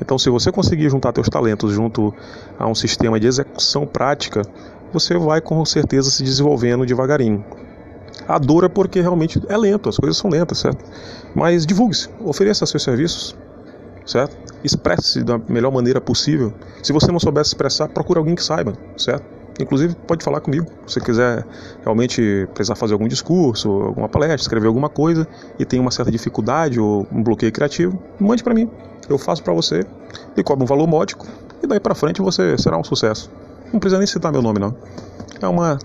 Então, 0.00 0.18
se 0.18 0.28
você 0.28 0.50
conseguir 0.50 0.90
juntar 0.90 1.12
seus 1.14 1.28
talentos 1.28 1.72
junto 1.72 2.12
a 2.58 2.66
um 2.66 2.74
sistema 2.74 3.20
de 3.20 3.28
execução 3.28 3.86
prática, 3.86 4.42
você 4.92 5.16
vai 5.16 5.40
com 5.40 5.64
certeza 5.64 6.10
se 6.10 6.24
desenvolvendo 6.24 6.84
devagarinho. 6.84 7.44
A 8.28 8.38
dor 8.38 8.64
é 8.64 8.68
porque 8.68 9.00
realmente 9.00 9.42
é 9.48 9.56
lento, 9.56 9.88
as 9.88 9.96
coisas 9.96 10.18
são 10.18 10.30
lentas, 10.30 10.58
certo? 10.58 10.84
Mas 11.34 11.64
divulgue-se, 11.64 12.10
ofereça 12.20 12.66
seus 12.66 12.82
serviços, 12.82 13.34
certo? 14.04 14.36
Expresse-se 14.62 15.24
da 15.24 15.38
melhor 15.48 15.72
maneira 15.72 15.98
possível. 15.98 16.52
Se 16.82 16.92
você 16.92 17.10
não 17.10 17.18
souber 17.18 17.42
se 17.44 17.50
expressar, 17.50 17.88
procure 17.88 18.18
alguém 18.18 18.34
que 18.34 18.42
saiba, 18.42 18.74
certo? 18.98 19.24
Inclusive, 19.60 19.96
pode 20.06 20.22
falar 20.22 20.40
comigo. 20.40 20.66
Se 20.86 20.94
você 20.94 21.00
quiser 21.00 21.44
realmente 21.82 22.46
precisar 22.54 22.76
fazer 22.76 22.92
algum 22.92 23.08
discurso, 23.08 23.70
alguma 23.70 24.08
palestra, 24.08 24.36
escrever 24.42 24.68
alguma 24.68 24.88
coisa 24.88 25.26
e 25.58 25.64
tem 25.64 25.80
uma 25.80 25.90
certa 25.90 26.12
dificuldade 26.12 26.78
ou 26.78 27.06
um 27.10 27.22
bloqueio 27.22 27.50
criativo, 27.50 27.98
mande 28.20 28.44
para 28.44 28.54
mim. 28.54 28.70
Eu 29.08 29.18
faço 29.18 29.42
para 29.42 29.52
você 29.52 29.84
e 30.36 30.42
cobro 30.42 30.64
um 30.64 30.66
valor 30.66 30.86
módico 30.86 31.26
e 31.62 31.66
daí 31.66 31.80
para 31.80 31.94
frente 31.94 32.22
você 32.22 32.56
será 32.58 32.78
um 32.78 32.84
sucesso. 32.84 33.30
Não 33.72 33.80
precisa 33.80 33.98
nem 33.98 34.06
citar 34.06 34.30
meu 34.30 34.42
nome, 34.42 34.60
não. 34.60 34.76
É 35.40 35.48
uma 35.48 35.78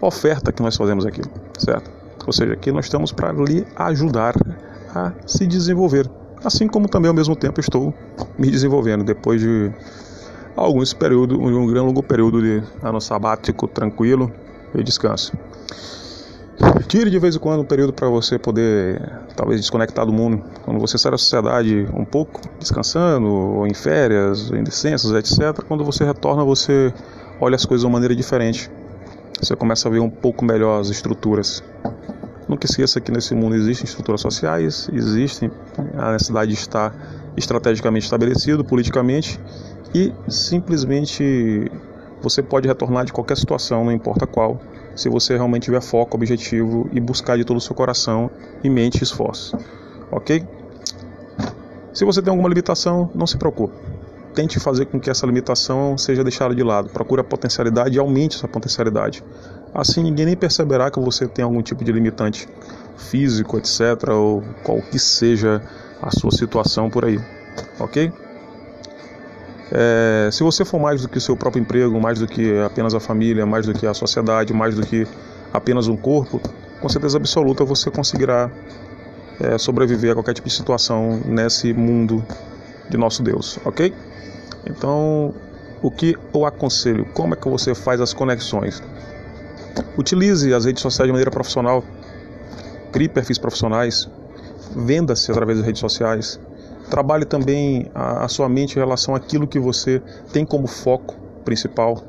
oferta 0.00 0.52
que 0.52 0.62
nós 0.62 0.76
fazemos 0.76 1.04
aqui, 1.06 1.22
certo? 1.58 1.90
Ou 2.26 2.32
seja, 2.32 2.52
aqui 2.52 2.70
nós 2.70 2.86
estamos 2.86 3.12
para 3.12 3.32
lhe 3.32 3.66
ajudar 3.76 4.34
a 4.94 5.12
se 5.26 5.46
desenvolver, 5.46 6.10
assim 6.44 6.66
como 6.66 6.88
também 6.88 7.08
ao 7.08 7.14
mesmo 7.14 7.36
tempo 7.36 7.60
estou 7.60 7.94
me 8.38 8.50
desenvolvendo 8.50 9.04
depois 9.04 9.40
de 9.40 9.72
alguns 10.56 10.92
períodos, 10.92 11.38
um 11.38 11.66
grande 11.66 11.86
longo 11.86 12.02
período 12.02 12.42
de 12.42 12.62
ano 12.82 13.00
sabático 13.00 13.66
tranquilo 13.68 14.32
e 14.74 14.82
descanso. 14.82 15.32
Tire 16.86 17.08
de 17.08 17.18
vez 17.18 17.36
em 17.36 17.38
quando 17.38 17.60
um 17.60 17.64
período 17.64 17.92
para 17.92 18.08
você 18.08 18.38
poder 18.38 19.00
talvez 19.34 19.60
desconectar 19.60 20.04
do 20.04 20.12
mundo. 20.12 20.42
Quando 20.62 20.78
você 20.78 20.98
sai 20.98 21.12
da 21.12 21.18
sociedade 21.18 21.88
um 21.94 22.04
pouco, 22.04 22.40
descansando, 22.58 23.26
ou 23.28 23.66
em 23.66 23.72
férias, 23.72 24.50
em 24.50 24.62
licenças, 24.62 25.12
etc. 25.12 25.64
Quando 25.66 25.84
você 25.84 26.04
retorna, 26.04 26.44
você 26.44 26.92
olha 27.40 27.56
as 27.56 27.64
coisas 27.64 27.80
de 27.80 27.86
uma 27.86 27.92
maneira 27.94 28.14
diferente. 28.14 28.70
Você 29.40 29.56
começa 29.56 29.88
a 29.88 29.90
ver 29.90 30.00
um 30.00 30.10
pouco 30.10 30.44
melhor 30.44 30.80
as 30.80 30.90
estruturas. 30.90 31.64
Nunca 32.46 32.66
esqueça 32.66 33.00
que 33.00 33.10
nesse 33.10 33.34
mundo 33.34 33.54
existem 33.54 33.86
estruturas 33.86 34.20
sociais, 34.20 34.90
existem 34.92 35.50
a 35.96 36.12
necessidade 36.12 36.52
de 36.52 36.58
estar 36.58 36.94
estrategicamente 37.36 38.04
estabelecido 38.04 38.64
politicamente 38.64 39.40
e 39.94 40.12
simplesmente 40.28 41.70
você 42.20 42.42
pode 42.42 42.68
retornar 42.68 43.04
de 43.04 43.12
qualquer 43.12 43.36
situação, 43.36 43.84
não 43.84 43.92
importa 43.92 44.26
qual, 44.26 44.60
se 44.94 45.08
você 45.08 45.34
realmente 45.34 45.64
tiver 45.64 45.80
foco, 45.80 46.16
objetivo 46.16 46.88
e 46.92 47.00
buscar 47.00 47.38
de 47.38 47.44
todo 47.44 47.56
o 47.56 47.60
seu 47.60 47.74
coração 47.74 48.30
e 48.62 48.68
mente 48.68 49.02
esforço. 49.02 49.56
Ok? 50.12 50.46
Se 51.94 52.04
você 52.04 52.20
tem 52.20 52.30
alguma 52.30 52.48
limitação, 52.48 53.10
não 53.14 53.26
se 53.26 53.38
preocupe. 53.38 53.74
Tente 54.34 54.60
fazer 54.60 54.86
com 54.86 55.00
que 55.00 55.10
essa 55.10 55.26
limitação 55.26 55.98
seja 55.98 56.22
deixada 56.22 56.54
de 56.54 56.62
lado. 56.62 56.88
Procure 56.90 57.20
a 57.20 57.24
potencialidade 57.24 57.96
e 57.96 57.98
aumente 57.98 58.36
essa 58.36 58.46
potencialidade. 58.48 59.22
Assim 59.74 60.02
ninguém 60.02 60.26
nem 60.26 60.36
perceberá 60.36 60.90
que 60.90 61.00
você 61.00 61.26
tem 61.26 61.44
algum 61.44 61.62
tipo 61.62 61.84
de 61.84 61.92
limitante 61.92 62.48
físico, 62.96 63.58
etc., 63.58 64.08
ou 64.10 64.42
qual 64.62 64.80
que 64.82 64.98
seja 64.98 65.62
a 66.02 66.10
sua 66.10 66.30
situação 66.30 66.90
por 66.90 67.04
aí. 67.04 67.20
Ok? 67.78 68.12
É, 69.72 70.28
se 70.32 70.42
você 70.42 70.64
for 70.64 70.80
mais 70.80 71.02
do 71.02 71.08
que 71.08 71.18
o 71.18 71.20
seu 71.20 71.36
próprio 71.36 71.62
emprego, 71.62 72.00
mais 72.00 72.18
do 72.18 72.26
que 72.26 72.58
apenas 72.60 72.94
a 72.94 73.00
família, 73.00 73.46
mais 73.46 73.66
do 73.66 73.72
que 73.72 73.86
a 73.86 73.94
sociedade, 73.94 74.52
mais 74.52 74.74
do 74.74 74.84
que 74.84 75.06
apenas 75.52 75.86
um 75.86 75.96
corpo, 75.96 76.40
com 76.80 76.88
certeza 76.88 77.18
absoluta 77.18 77.64
você 77.64 77.90
conseguirá 77.90 78.50
é, 79.40 79.56
sobreviver 79.58 80.12
a 80.12 80.14
qualquer 80.14 80.34
tipo 80.34 80.48
de 80.48 80.54
situação 80.54 81.20
nesse 81.24 81.72
mundo 81.72 82.24
de 82.88 82.96
nosso 82.96 83.22
Deus, 83.22 83.58
ok? 83.64 83.94
Então, 84.66 85.34
o 85.82 85.90
que 85.90 86.16
eu 86.34 86.44
aconselho? 86.44 87.06
Como 87.14 87.34
é 87.34 87.36
que 87.36 87.48
você 87.48 87.74
faz 87.74 88.00
as 88.00 88.12
conexões? 88.12 88.82
Utilize 89.96 90.52
as 90.52 90.64
redes 90.64 90.82
sociais 90.82 91.06
de 91.06 91.12
maneira 91.12 91.30
profissional, 91.30 91.84
crie 92.92 93.08
perfis 93.08 93.38
profissionais, 93.38 94.08
venda-se 94.74 95.30
através 95.30 95.58
das 95.58 95.66
redes 95.66 95.80
sociais, 95.80 96.38
Trabalhe 96.90 97.24
também 97.24 97.88
a, 97.94 98.24
a 98.24 98.28
sua 98.28 98.48
mente 98.48 98.74
em 98.74 98.80
relação 98.80 99.14
àquilo 99.14 99.46
que 99.46 99.60
você 99.60 100.02
tem 100.32 100.44
como 100.44 100.66
foco 100.66 101.14
principal. 101.44 102.02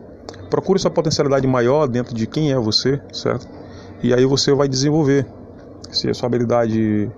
Procure 0.50 0.80
sua 0.80 0.90
potencialidade 0.90 1.46
maior 1.46 1.88
dentro 1.88 2.16
de 2.16 2.26
quem 2.26 2.52
é 2.52 2.58
você, 2.58 3.00
certo? 3.14 3.48
E 4.02 4.12
aí 4.12 4.26
você 4.26 4.52
vai 4.54 4.68
desenvolver. 4.68 5.28
Se 5.92 6.10
a 6.10 6.14
sua 6.16 6.26
habilidade 6.26 7.12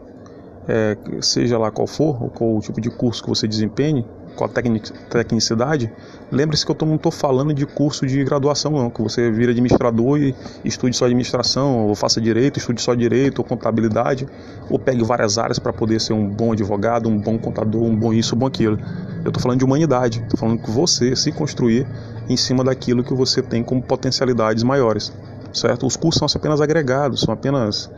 é, 0.67 0.97
seja 1.21 1.57
lá 1.57 1.71
qual 1.71 1.87
for, 1.87 2.21
ou 2.21 2.29
qual 2.29 2.57
o 2.57 2.59
tipo 2.59 2.81
de 2.81 2.89
curso 2.89 3.23
que 3.23 3.29
você 3.29 3.47
desempenhe, 3.47 4.05
com 4.35 4.45
a 4.45 4.49
tecnicidade, 4.49 5.91
lembre-se 6.31 6.65
que 6.65 6.71
eu 6.71 6.87
não 6.87 6.95
estou 6.95 7.11
falando 7.11 7.53
de 7.53 7.65
curso 7.65 8.05
de 8.05 8.23
graduação, 8.23 8.71
não, 8.71 8.89
que 8.89 9.01
você 9.01 9.31
vira 9.31 9.51
administrador 9.51 10.19
e 10.19 10.35
estude 10.65 10.95
só 10.95 11.05
administração, 11.05 11.87
ou 11.87 11.95
faça 11.95 12.19
direito, 12.19 12.57
estude 12.57 12.81
só 12.81 12.93
direito, 12.93 13.39
ou 13.39 13.45
contabilidade, 13.45 14.27
ou 14.69 14.79
pegue 14.79 15.03
várias 15.03 15.37
áreas 15.37 15.59
para 15.59 15.71
poder 15.71 16.01
ser 16.01 16.13
um 16.13 16.27
bom 16.27 16.51
advogado, 16.51 17.07
um 17.07 17.17
bom 17.17 17.37
contador, 17.37 17.83
um 17.83 17.95
bom 17.95 18.13
isso, 18.13 18.35
um 18.35 18.39
bom 18.39 18.47
aquilo. 18.47 18.79
Eu 19.23 19.29
estou 19.29 19.41
falando 19.41 19.59
de 19.59 19.65
humanidade, 19.65 20.21
estou 20.21 20.39
falando 20.39 20.59
que 20.59 20.69
você 20.69 21.15
se 21.15 21.31
construir 21.31 21.87
em 22.27 22.35
cima 22.35 22.63
daquilo 22.63 23.03
que 23.03 23.13
você 23.13 23.41
tem 23.41 23.63
como 23.63 23.81
potencialidades 23.81 24.63
maiores, 24.63 25.13
certo? 25.53 25.85
Os 25.85 25.95
cursos 25.95 26.19
são 26.19 26.39
apenas 26.39 26.59
agregados, 26.59 27.21
são 27.21 27.33
apenas 27.33 27.89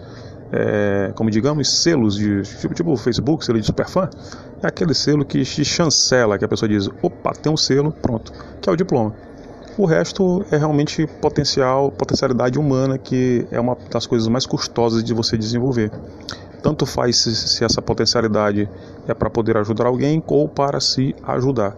é, 0.52 1.12
como 1.16 1.30
digamos, 1.30 1.82
selos 1.82 2.16
de 2.16 2.42
tipo, 2.44 2.74
tipo 2.74 2.92
o 2.92 2.98
Facebook, 2.98 3.44
selo 3.44 3.60
de 3.60 3.66
superfã, 3.66 4.10
é 4.62 4.68
aquele 4.68 4.94
selo 4.94 5.26
que 5.26 5.44
te 5.44 5.66
chancela, 5.66 6.38
que 6.38 6.46
a 6.46 6.48
pessoa 6.48 6.70
diz, 6.70 6.90
opa, 7.02 7.32
tem 7.34 7.52
um 7.52 7.58
selo, 7.58 7.92
pronto, 7.92 8.32
que 8.62 8.70
é 8.70 8.72
o 8.72 8.76
diploma. 8.76 9.14
O 9.78 9.86
resto 9.86 10.46
é 10.52 10.58
realmente 10.58 11.06
potencial, 11.06 11.92
potencialidade 11.92 12.58
humana, 12.58 12.98
que 12.98 13.46
é 13.52 13.60
uma 13.60 13.78
das 13.92 14.08
coisas 14.08 14.28
mais 14.28 14.46
custosas 14.46 15.04
de 15.04 15.14
você 15.14 15.38
desenvolver. 15.38 15.92
Tanto 16.64 16.86
faz 16.86 17.18
se, 17.18 17.36
se 17.36 17.64
essa 17.64 17.82
potencialidade 17.82 18.70
é 19.06 19.14
para 19.14 19.30
poder 19.30 19.58
ajudar 19.58 19.88
alguém 19.88 20.24
ou 20.28 20.48
para 20.48 20.80
se 20.80 21.14
ajudar. 21.24 21.76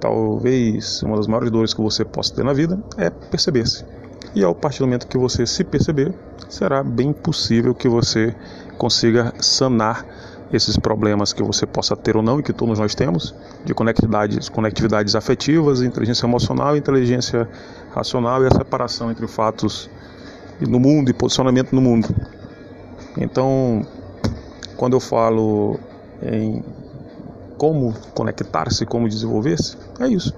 Talvez 0.00 1.02
uma 1.02 1.16
das 1.16 1.28
maiores 1.28 1.50
dores 1.50 1.72
que 1.72 1.80
você 1.80 2.04
possa 2.04 2.34
ter 2.34 2.44
na 2.44 2.52
vida 2.52 2.78
é 2.98 3.08
perceber-se. 3.08 3.84
E 4.34 4.44
ao 4.44 4.54
partir 4.54 4.78
do 4.78 4.86
momento 4.86 5.08
que 5.08 5.18
você 5.18 5.46
se 5.46 5.64
perceber, 5.64 6.14
será 6.48 6.82
bem 6.82 7.12
possível 7.12 7.74
que 7.74 7.88
você 7.88 8.34
consiga 8.78 9.32
sanar 9.40 10.04
esses 10.52 10.76
problemas 10.76 11.32
que 11.32 11.42
você 11.42 11.66
possa 11.66 11.96
ter 11.96 12.16
ou 12.16 12.22
não 12.22 12.40
e 12.40 12.42
que 12.42 12.52
todos 12.52 12.78
nós 12.78 12.94
temos, 12.94 13.34
de 13.64 13.72
conectividades, 13.72 14.48
conectividades 14.48 15.14
afetivas, 15.14 15.82
inteligência 15.82 16.26
emocional, 16.26 16.76
inteligência 16.76 17.48
racional 17.92 18.42
e 18.42 18.46
a 18.46 18.50
separação 18.50 19.10
entre 19.10 19.26
fatos 19.28 19.88
no 20.60 20.80
mundo 20.80 21.10
e 21.10 21.12
posicionamento 21.12 21.72
no 21.72 21.80
mundo. 21.80 22.08
Então, 23.16 23.86
quando 24.76 24.94
eu 24.94 25.00
falo 25.00 25.78
em 26.22 26.64
como 27.56 27.94
conectar-se, 28.14 28.86
como 28.86 29.08
desenvolver-se, 29.08 29.76
é 30.00 30.08
isso. 30.08 30.34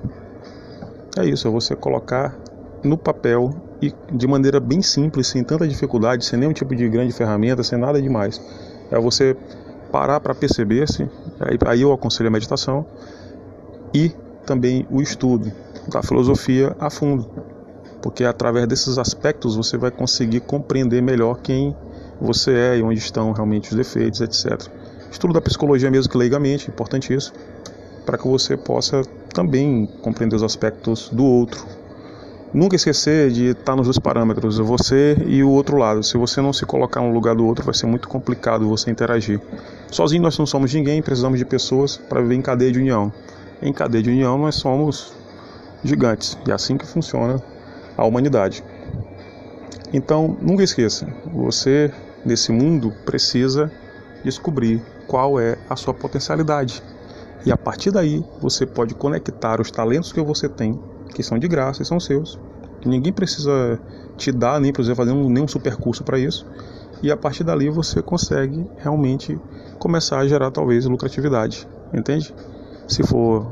É 1.17 1.25
isso, 1.25 1.47
é 1.47 1.51
você 1.51 1.77
colocar 1.77 2.37
no 2.83 2.99
papel 2.99 3.55
e 3.83 3.93
de 4.13 4.27
maneira 4.29 4.61
bem 4.61 4.81
simples, 4.81 5.27
sem 5.27 5.43
tanta 5.43 5.67
dificuldade, 5.67 6.25
sem 6.25 6.39
nenhum 6.39 6.53
tipo 6.53 6.75
de 6.75 6.89
grande 6.89 7.13
ferramenta, 7.13 7.65
sem 7.65 7.77
nada 7.77 8.01
demais. 8.01 8.41
É 8.91 8.99
você 8.99 9.37
parar 9.91 10.21
para 10.21 10.35
perceber-se, 10.35 11.09
aí 11.67 11.83
eu 11.83 11.93
aconselho 11.93 12.29
a 12.29 12.33
meditação 12.33 12.87
e 13.93 14.13
também 14.47 14.87
o 14.89 15.03
estudo. 15.03 15.53
da 15.89 16.01
filosofia 16.01 16.77
a 16.79 16.89
fundo, 16.89 17.29
porque 18.01 18.25
através 18.25 18.69
desses 18.69 18.99
aspectos 18.99 19.57
você 19.57 19.77
vai 19.77 19.91
conseguir 19.91 20.39
compreender 20.39 21.03
melhor 21.03 21.41
quem 21.43 21.75
você 22.21 22.53
é 22.53 22.79
e 22.79 22.83
onde 22.83 23.01
estão 23.01 23.33
realmente 23.33 23.71
os 23.71 23.77
defeitos, 23.77 24.21
etc. 24.21 24.71
Estudo 25.11 25.35
da 25.35 25.41
psicologia 25.41 25.91
mesmo 25.91 26.11
que 26.11 26.17
leigamente, 26.17 26.71
importante 26.71 27.13
isso, 27.13 27.33
para 28.07 28.17
que 28.17 28.29
você 28.29 28.57
possa 28.57 29.03
também 29.35 29.89
compreender 30.03 30.37
os 30.37 30.43
aspectos 30.45 31.11
do 31.11 31.25
outro. 31.25 31.67
Nunca 32.55 32.77
esquecer 32.77 33.31
de 33.31 33.47
estar 33.47 33.75
nos 33.75 33.87
dois 33.87 33.99
parâmetros, 33.99 34.59
você 34.59 35.17
e 35.27 35.43
o 35.43 35.49
outro 35.49 35.79
lado. 35.79 36.03
Se 36.03 36.19
você 36.19 36.43
não 36.43 36.53
se 36.53 36.67
colocar 36.67 37.01
no 37.01 37.11
lugar 37.11 37.35
do 37.35 37.47
outro, 37.47 37.65
vai 37.65 37.73
ser 37.73 37.87
muito 37.87 38.07
complicado 38.09 38.69
você 38.69 38.91
interagir. 38.91 39.41
Sozinho 39.91 40.23
nós 40.23 40.39
não 40.39 40.45
somos 40.45 40.75
ninguém, 40.75 41.01
precisamos 41.01 41.39
de 41.39 41.47
pessoas 41.47 41.97
para 41.97 42.21
viver 42.21 42.35
em 42.35 42.43
cadeia 42.43 42.71
de 42.71 42.79
união. 42.79 43.11
Em 43.63 43.73
cadeia 43.73 44.03
de 44.03 44.11
união 44.11 44.37
nós 44.37 44.57
somos 44.57 45.15
gigantes, 45.83 46.37
e 46.47 46.51
é 46.51 46.55
assim 46.55 46.77
que 46.77 46.87
funciona 46.87 47.43
a 47.97 48.05
humanidade. 48.05 48.63
Então, 49.91 50.37
nunca 50.39 50.63
esqueça, 50.63 51.07
você 51.33 51.91
nesse 52.23 52.53
mundo 52.53 52.93
precisa 53.07 53.73
descobrir 54.23 54.83
qual 55.07 55.41
é 55.41 55.57
a 55.71 55.77
sua 55.77 55.95
potencialidade. 55.95 56.83
E 57.47 57.51
a 57.51 57.57
partir 57.57 57.91
daí, 57.91 58.23
você 58.43 58.67
pode 58.67 58.95
conectar 58.95 59.59
os 59.59 59.71
talentos 59.71 60.13
que 60.13 60.21
você 60.21 60.51
tem, 60.51 60.79
que 61.13 61.23
são 61.23 61.39
de 61.39 61.49
graça 61.49 61.83
e 61.83 61.87
são 61.87 62.01
seus. 62.01 62.39
Ninguém 62.85 63.13
precisa 63.13 63.79
te 64.17 64.33
dar, 64.33 64.61
nem 64.61 64.73
precisa 64.73 64.95
fazer 64.95 65.13
um, 65.13 65.29
nenhum 65.29 65.49
super 65.49 65.77
curso 65.77 66.03
para 66.03 66.19
isso. 66.19 66.47
E 67.03 67.11
a 67.11 67.17
partir 67.17 67.45
dali 67.45 67.69
você 67.69 68.03
consegue 68.03 68.67
realmente 68.79 69.39
começar 69.79 70.19
a 70.19 70.27
gerar 70.27 70.51
talvez 70.51 70.85
lucratividade, 70.87 71.67
entende? 71.93 72.35
Se 72.87 73.03
for 73.03 73.47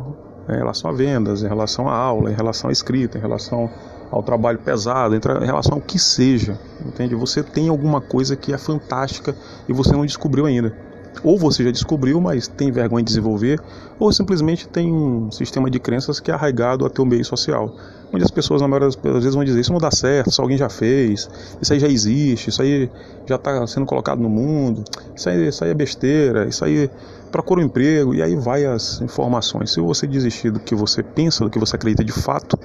em 0.48 0.56
relação 0.56 0.90
a 0.90 0.92
vendas, 0.92 1.42
em 1.42 1.48
relação 1.48 1.88
à 1.88 1.94
aula, 1.94 2.30
em 2.30 2.34
relação 2.34 2.70
à 2.70 2.72
escrita, 2.72 3.18
em 3.18 3.20
relação 3.20 3.70
ao 4.10 4.22
trabalho 4.22 4.58
pesado, 4.58 5.14
em 5.14 5.46
relação 5.46 5.74
ao 5.74 5.80
que 5.80 5.98
seja, 5.98 6.58
entende? 6.84 7.14
Você 7.14 7.42
tem 7.42 7.68
alguma 7.68 8.00
coisa 8.00 8.36
que 8.36 8.52
é 8.52 8.58
fantástica 8.58 9.34
e 9.68 9.72
você 9.72 9.92
não 9.92 10.04
descobriu 10.04 10.46
ainda. 10.46 10.89
Ou 11.22 11.38
você 11.38 11.64
já 11.64 11.70
descobriu, 11.70 12.20
mas 12.20 12.48
tem 12.48 12.70
vergonha 12.70 13.04
de 13.04 13.08
desenvolver, 13.08 13.60
ou 13.98 14.12
simplesmente 14.12 14.66
tem 14.68 14.92
um 14.92 15.30
sistema 15.30 15.70
de 15.70 15.78
crenças 15.78 16.18
que 16.18 16.30
é 16.30 16.34
arraigado 16.34 16.86
a 16.86 16.90
teu 16.90 17.04
meio 17.04 17.24
social. 17.24 17.74
Onde 18.12 18.24
as 18.24 18.30
pessoas, 18.30 18.60
na 18.60 18.66
maioria 18.66 18.88
das 18.88 18.96
vezes, 18.96 19.34
vão 19.34 19.44
dizer: 19.44 19.60
Isso 19.60 19.72
não 19.72 19.78
dá 19.78 19.90
certo, 19.90 20.30
isso 20.30 20.40
alguém 20.40 20.56
já 20.56 20.68
fez, 20.68 21.28
isso 21.60 21.72
aí 21.72 21.78
já 21.78 21.88
existe, 21.88 22.48
isso 22.48 22.62
aí 22.62 22.90
já 23.26 23.36
está 23.36 23.66
sendo 23.66 23.86
colocado 23.86 24.20
no 24.20 24.28
mundo, 24.28 24.82
isso 25.14 25.28
aí, 25.28 25.48
isso 25.48 25.62
aí 25.62 25.70
é 25.70 25.74
besteira, 25.74 26.48
isso 26.48 26.64
aí 26.64 26.90
procura 27.30 27.60
um 27.60 27.64
emprego, 27.64 28.14
e 28.14 28.22
aí 28.22 28.34
vai 28.34 28.64
as 28.64 29.00
informações. 29.00 29.72
Se 29.72 29.80
você 29.80 30.06
desistir 30.06 30.50
do 30.50 30.58
que 30.58 30.74
você 30.74 31.02
pensa, 31.02 31.44
do 31.44 31.50
que 31.50 31.58
você 31.58 31.76
acredita 31.76 32.02
de 32.02 32.12
fato, 32.12 32.58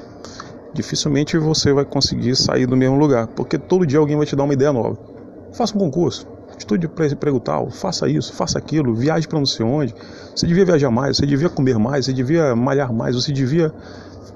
dificilmente 0.74 1.38
você 1.38 1.72
vai 1.74 1.86
conseguir 1.86 2.36
sair 2.36 2.66
do 2.66 2.75
mesmo 2.75 2.98
lugar, 2.98 3.28
porque 3.28 3.58
todo 3.58 3.86
dia 3.86 4.00
alguém 4.00 4.18
vai 4.18 4.25
te 4.25 4.36
dar 4.36 4.44
uma 4.44 4.54
ideia 4.54 4.74
nova. 4.74 4.98
Faça 5.54 5.75
um 5.75 5.80
concurso, 5.80 6.28
estude 6.58 6.88
para 6.88 7.08
emprego 7.08 7.40
tal, 7.40 7.70
faça 7.70 8.08
isso, 8.08 8.34
faça 8.34 8.58
aquilo, 8.58 8.94
viaje 8.96 9.28
para 9.28 9.40
não 9.40 9.46
sei 9.46 9.66
onde. 9.66 9.94
Você 10.36 10.48
devia 10.48 10.66
viajar 10.66 10.92
mais, 10.92 11.18
você 11.18 11.26
devia 11.26 11.50
comer 11.50 11.78
mais, 11.78 12.06
você 12.06 12.14
devia 12.14 12.56
malhar 12.56 12.92
mais, 12.94 13.16
você 13.16 13.32
devia. 13.32 13.74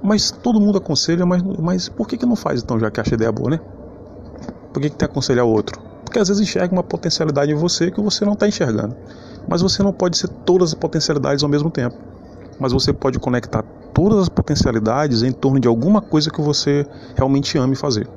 Mas 0.02 0.32
todo 0.32 0.60
mundo 0.60 0.78
aconselha, 0.78 1.26
mas, 1.26 1.42
mas 1.42 1.90
por 1.90 2.08
que, 2.08 2.18
que 2.18 2.26
não 2.26 2.36
faz 2.36 2.62
então, 2.62 2.80
já 2.80 2.90
que 2.90 3.00
acha 3.00 3.16
ideia 3.16 3.32
boa, 3.32 3.52
né? 3.52 3.60
Por 4.74 4.82
que, 4.82 4.90
que 4.90 4.96
tem 4.96 5.08
que 5.08 5.12
aconselhar 5.12 5.46
outro? 5.46 5.80
Porque 6.06 6.20
às 6.20 6.28
vezes 6.28 6.42
enxerga 6.42 6.74
uma 6.74 6.84
potencialidade 6.84 7.52
em 7.52 7.56
você 7.56 7.92
que 7.92 8.02
você 8.02 8.26
não 8.26 8.34
está 8.34 8.48
enxergando. 8.48 8.96
Mas 9.48 9.62
você 9.62 9.84
não 9.84 9.92
pode 9.92 10.18
ser 10.18 10.28
todas 10.28 10.70
as 10.70 10.74
potencialidades 10.74 11.44
ao 11.44 11.50
mesmo 11.50 11.70
tempo. 11.70 11.96
Mas 12.60 12.72
você 12.72 12.94
pode 12.94 13.20
conectar 13.20 13.64
todas 13.94 14.20
as 14.20 14.30
potencialidades 14.30 15.24
em 15.24 15.32
torno 15.32 15.60
de 15.60 15.68
alguma 15.68 16.02
coisa 16.02 16.30
que 16.30 16.42
você 16.42 16.86
realmente 17.16 17.58
ame 17.58 17.76
fazer. 17.76 18.08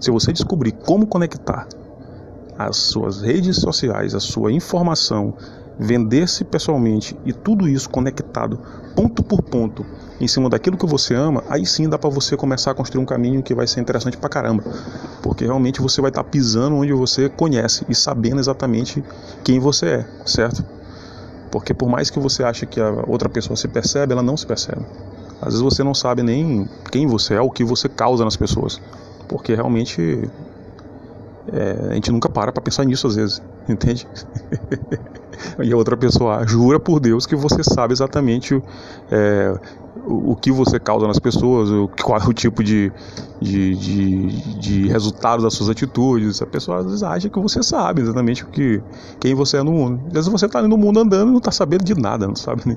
Se 0.00 0.10
você 0.10 0.32
descobrir 0.32 0.72
como 0.72 1.06
conectar 1.06 1.66
as 2.58 2.76
suas 2.76 3.20
redes 3.22 3.56
sociais, 3.56 4.14
a 4.14 4.20
sua 4.20 4.52
informação, 4.52 5.34
vender-se 5.78 6.44
pessoalmente 6.44 7.16
e 7.24 7.32
tudo 7.32 7.68
isso 7.68 7.88
conectado 7.90 8.58
ponto 8.94 9.22
por 9.22 9.42
ponto 9.42 9.84
em 10.18 10.26
cima 10.26 10.48
daquilo 10.48 10.78
que 10.78 10.86
você 10.86 11.14
ama, 11.14 11.44
aí 11.50 11.66
sim 11.66 11.88
dá 11.88 11.98
para 11.98 12.08
você 12.08 12.36
começar 12.36 12.70
a 12.70 12.74
construir 12.74 13.02
um 13.02 13.04
caminho 13.04 13.42
que 13.42 13.54
vai 13.54 13.66
ser 13.66 13.80
interessante 13.80 14.16
pra 14.16 14.30
caramba. 14.30 14.64
Porque 15.22 15.44
realmente 15.44 15.82
você 15.82 16.00
vai 16.00 16.10
estar 16.10 16.24
tá 16.24 16.30
pisando 16.30 16.76
onde 16.76 16.92
você 16.94 17.28
conhece 17.28 17.84
e 17.88 17.94
sabendo 17.94 18.40
exatamente 18.40 19.04
quem 19.44 19.58
você 19.58 19.86
é, 19.86 20.06
certo? 20.24 20.64
Porque 21.50 21.74
por 21.74 21.88
mais 21.88 22.08
que 22.08 22.18
você 22.18 22.42
ache 22.42 22.64
que 22.64 22.80
a 22.80 23.04
outra 23.06 23.28
pessoa 23.28 23.56
se 23.56 23.68
percebe, 23.68 24.12
ela 24.12 24.22
não 24.22 24.36
se 24.36 24.46
percebe. 24.46 24.80
Às 25.40 25.48
vezes 25.48 25.60
você 25.60 25.84
não 25.84 25.94
sabe 25.94 26.22
nem 26.22 26.66
quem 26.90 27.06
você 27.06 27.34
é, 27.34 27.40
o 27.40 27.50
que 27.50 27.62
você 27.62 27.88
causa 27.88 28.24
nas 28.24 28.36
pessoas. 28.36 28.80
Porque 29.28 29.54
realmente 29.54 30.28
é, 31.52 31.88
a 31.90 31.94
gente 31.94 32.10
nunca 32.10 32.28
para 32.28 32.52
para 32.52 32.62
pensar 32.62 32.84
nisso 32.84 33.06
às 33.06 33.16
vezes, 33.16 33.42
entende? 33.68 34.06
e 35.62 35.72
a 35.72 35.76
outra 35.76 35.96
pessoa 35.96 36.46
jura 36.46 36.80
por 36.80 36.98
Deus 37.00 37.26
que 37.26 37.36
você 37.36 37.62
sabe 37.62 37.92
exatamente 37.92 38.62
é, 39.10 39.54
o, 40.06 40.32
o, 40.32 40.36
que 40.36 40.52
você 40.52 40.78
causa 40.78 41.06
nas 41.06 41.18
pessoas, 41.18 41.70
o, 41.70 41.88
qual 42.02 42.20
é 42.20 42.26
o 42.26 42.32
tipo 42.32 42.62
de, 42.62 42.92
de, 43.40 43.74
de, 43.74 44.58
de 44.58 44.88
resultado 44.88 45.42
das 45.42 45.54
suas 45.54 45.68
atitudes. 45.68 46.40
A 46.40 46.46
pessoa 46.46 46.78
às 46.78 46.86
vezes 46.86 47.02
acha 47.02 47.28
que 47.28 47.38
você 47.40 47.62
sabe 47.62 48.02
exatamente 48.02 48.44
o 48.44 48.46
que, 48.46 48.80
quem 49.18 49.34
você 49.34 49.58
é 49.58 49.62
no 49.62 49.72
mundo. 49.72 50.02
Às 50.06 50.12
vezes 50.12 50.30
você 50.30 50.46
está 50.46 50.62
no 50.62 50.76
mundo 50.76 51.00
andando 51.00 51.28
e 51.28 51.32
não 51.32 51.38
está 51.38 51.50
sabendo 51.50 51.84
de 51.84 51.94
nada, 51.94 52.26
não 52.26 52.36
sabe 52.36 52.62
né? 52.66 52.76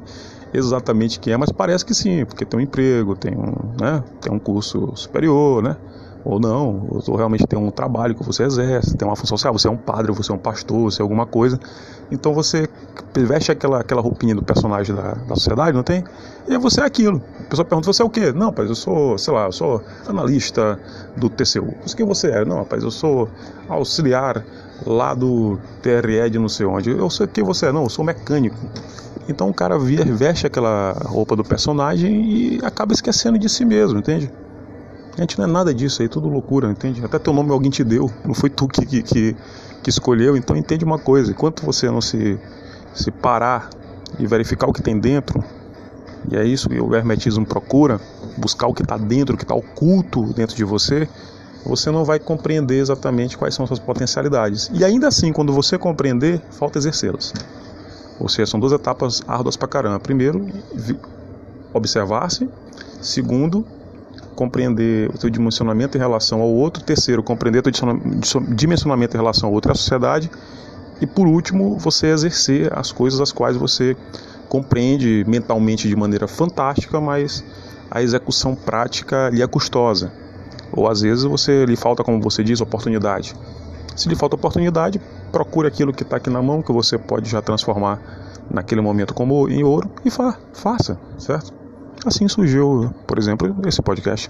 exatamente 0.53 1.19
quem 1.19 1.34
é, 1.34 1.38
mas 1.38 1.51
parece 1.51 1.86
que 1.86 1.93
sim, 1.93 2.25
porque 2.25 2.43
tem 2.43 2.60
um 2.60 2.63
emprego, 2.63 3.15
tem 3.15 3.36
um, 3.36 3.53
né, 3.79 4.03
tem 4.19 4.34
um 4.34 4.39
curso 4.39 4.91
superior, 4.95 5.62
né? 5.62 5.77
Ou 6.23 6.39
não, 6.39 6.88
ou 7.08 7.15
realmente 7.15 7.47
tem 7.47 7.58
um 7.58 7.71
trabalho 7.71 8.13
que 8.13 8.23
você 8.23 8.43
exerce, 8.43 8.95
tem 8.95 9.08
uma 9.08 9.15
função 9.15 9.38
social, 9.38 9.53
você 9.53 9.67
é 9.67 9.71
um 9.71 9.77
padre, 9.77 10.12
você 10.12 10.32
é 10.32 10.36
um 10.36 10.39
pastor, 10.39 10.91
você 10.91 11.01
é 11.01 11.03
alguma 11.03 11.25
coisa. 11.25 11.60
Então 12.12 12.34
você 12.34 12.67
veste 13.15 13.51
aquela, 13.51 13.79
aquela 13.79 14.01
roupinha 14.01 14.36
do 14.36 14.43
personagem 14.43 14.95
da, 14.95 15.13
da 15.13 15.36
sociedade, 15.36 15.75
não 15.75 15.84
tem? 15.84 16.03
E 16.47 16.58
você 16.58 16.82
é 16.82 16.86
aquilo. 16.86 17.21
A 17.39 17.43
pessoa 17.43 17.65
pergunta, 17.65 17.91
você 17.91 18.01
é 18.01 18.05
o 18.05 18.10
quê? 18.10 18.32
Não, 18.32 18.47
rapaz, 18.47 18.69
eu 18.69 18.75
sou, 18.75 19.17
sei 19.17 19.34
lá, 19.34 19.45
eu 19.45 19.51
sou 19.51 19.84
analista 20.08 20.79
do 21.15 21.29
TCU. 21.29 21.73
Mas 21.82 21.93
quem 21.93 22.05
você 22.05 22.29
é? 22.32 22.45
Não, 22.45 22.58
rapaz, 22.58 22.84
eu 22.84 22.91
sou 22.91 23.29
auxiliar 23.67 24.43
lá 24.86 25.13
do 25.13 25.60
TRE 25.82 26.29
de 26.29 26.39
não 26.39 26.49
sei 26.49 26.65
onde. 26.65 26.89
Eu 26.89 27.10
sei 27.10 27.27
quem 27.27 27.43
você 27.43 27.67
é, 27.67 27.71
não, 27.71 27.84
eu 27.84 27.89
sou 27.89 28.03
mecânico. 28.03 28.58
Então 29.27 29.49
o 29.49 29.53
cara 29.53 29.77
veste 29.77 30.47
aquela 30.47 30.93
roupa 31.05 31.36
do 31.36 31.43
personagem 31.43 32.32
e 32.32 32.60
acaba 32.63 32.93
esquecendo 32.93 33.38
de 33.38 33.47
si 33.47 33.63
mesmo, 33.63 33.99
entende? 33.99 34.32
Gente 35.19 35.38
não 35.38 35.43
é 35.43 35.47
nada 35.47 35.73
disso 35.73 36.01
aí, 36.01 36.08
tudo 36.08 36.29
loucura, 36.29 36.71
entende? 36.71 37.03
Até 37.03 37.19
teu 37.19 37.34
nome 37.34 37.51
alguém 37.51 37.69
te 37.69 37.84
deu, 37.84 38.10
não 38.23 38.34
foi 38.34 38.49
tu 38.49 38.69
que, 38.69 38.86
que, 38.86 39.03
que, 39.03 39.36
que 39.84 39.89
escolheu, 39.89 40.38
então 40.38 40.55
entende 40.55 40.86
uma 40.86 40.97
coisa, 40.97 41.32
enquanto 41.32 41.65
você 41.65 41.91
não 41.91 41.99
se, 41.99 42.39
se 42.93 43.12
parar 43.12 43.69
e 44.17 44.25
verificar 44.25 44.67
o 44.69 44.71
que 44.71 44.82
tem 44.82 44.97
dentro, 44.97 45.43
e 46.32 46.38
é 46.38 46.45
isso 46.45 46.69
que 46.69 46.79
o 46.79 46.95
hermetismo 46.95 47.45
procura, 47.45 47.99
buscar 48.38 48.67
o 48.67 48.73
que 48.73 48.82
está 48.82 48.97
dentro, 48.97 49.36
o 49.36 49.38
que 49.38 49.43
está 49.43 49.53
oculto 49.53 50.23
dentro 50.34 50.55
de 50.55 50.63
você, 50.63 51.05
você 51.65 51.91
não 51.91 52.05
vai 52.05 52.17
compreender 52.17 52.79
exatamente 52.79 53.38
quais 53.38 53.53
são 53.53 53.67
suas 53.67 53.79
potencialidades. 53.79 54.71
E 54.73 54.86
ainda 54.86 55.10
assim, 55.10 55.34
quando 55.34 55.51
você 55.51 55.77
compreender, 55.77 56.41
falta 56.49 56.77
exercê-las. 56.77 57.34
Ou 58.17 58.29
seja, 58.29 58.51
são 58.51 58.60
duas 58.60 58.71
etapas 58.71 59.21
árduas 59.27 59.58
pra 59.58 59.67
caramba. 59.67 59.99
Primeiro, 59.99 60.47
observar-se. 61.73 62.49
Segundo, 63.01 63.65
compreender 64.39 65.10
o 65.13 65.17
teu 65.17 65.30
dimensionamento 65.30 65.97
em 65.97 65.99
relação 65.99 66.39
ao 66.39 66.47
outro. 66.47 66.82
Terceiro, 66.82 67.21
compreender 67.21 67.60
o 67.60 67.62
teu 67.62 67.73
dimensionamento 68.56 69.13
em 69.13 69.19
relação 69.19 69.49
ao 69.49 69.54
outro 69.54 69.69
e 69.69 69.73
à 69.73 69.75
sociedade. 69.75 70.32
E 71.02 71.06
por 71.06 71.28
último, 71.28 71.78
você 71.78 72.08
exercer 72.08 72.71
as 72.73 72.89
coisas 72.89 73.19
as 73.19 73.34
quais 73.34 73.58
você 73.58 73.97
compreende 74.47 75.25
mentalmente 75.28 75.89
de 75.89 75.95
maneira 75.95 76.25
fantástica, 76.25 77.02
mas 77.02 77.43
a 77.91 78.02
execução 78.02 78.56
prática 78.56 79.30
lhe 79.30 79.41
é 79.41 79.47
custosa. 79.47 80.10
Ou 80.71 80.88
às 80.88 81.02
vezes 81.02 81.25
você 81.25 81.65
lhe 81.65 81.75
falta, 81.75 82.02
como 82.02 82.21
você 82.21 82.41
diz, 82.41 82.62
oportunidade. 82.62 83.36
Se 83.93 84.08
lhe 84.08 84.15
falta 84.15 84.36
oportunidade, 84.36 85.02
procure 85.34 85.67
aquilo 85.67 85.91
que 85.91 86.04
está 86.04 86.15
aqui 86.15 86.30
na 86.30 86.41
mão, 86.41 86.62
que 86.62 86.71
você 86.71 86.97
pode 86.97 87.30
já 87.30 87.41
transformar 87.41 87.99
naquele 88.49 88.80
momento 88.80 89.13
como 89.13 89.49
em 89.49 89.65
ouro 89.65 89.91
e 90.06 90.10
fa 90.10 90.38
faça, 90.54 90.97
certo? 91.17 91.59
Assim 92.05 92.27
surgiu, 92.27 92.93
por 93.05 93.17
exemplo, 93.17 93.55
esse 93.67 93.81
podcast, 93.81 94.29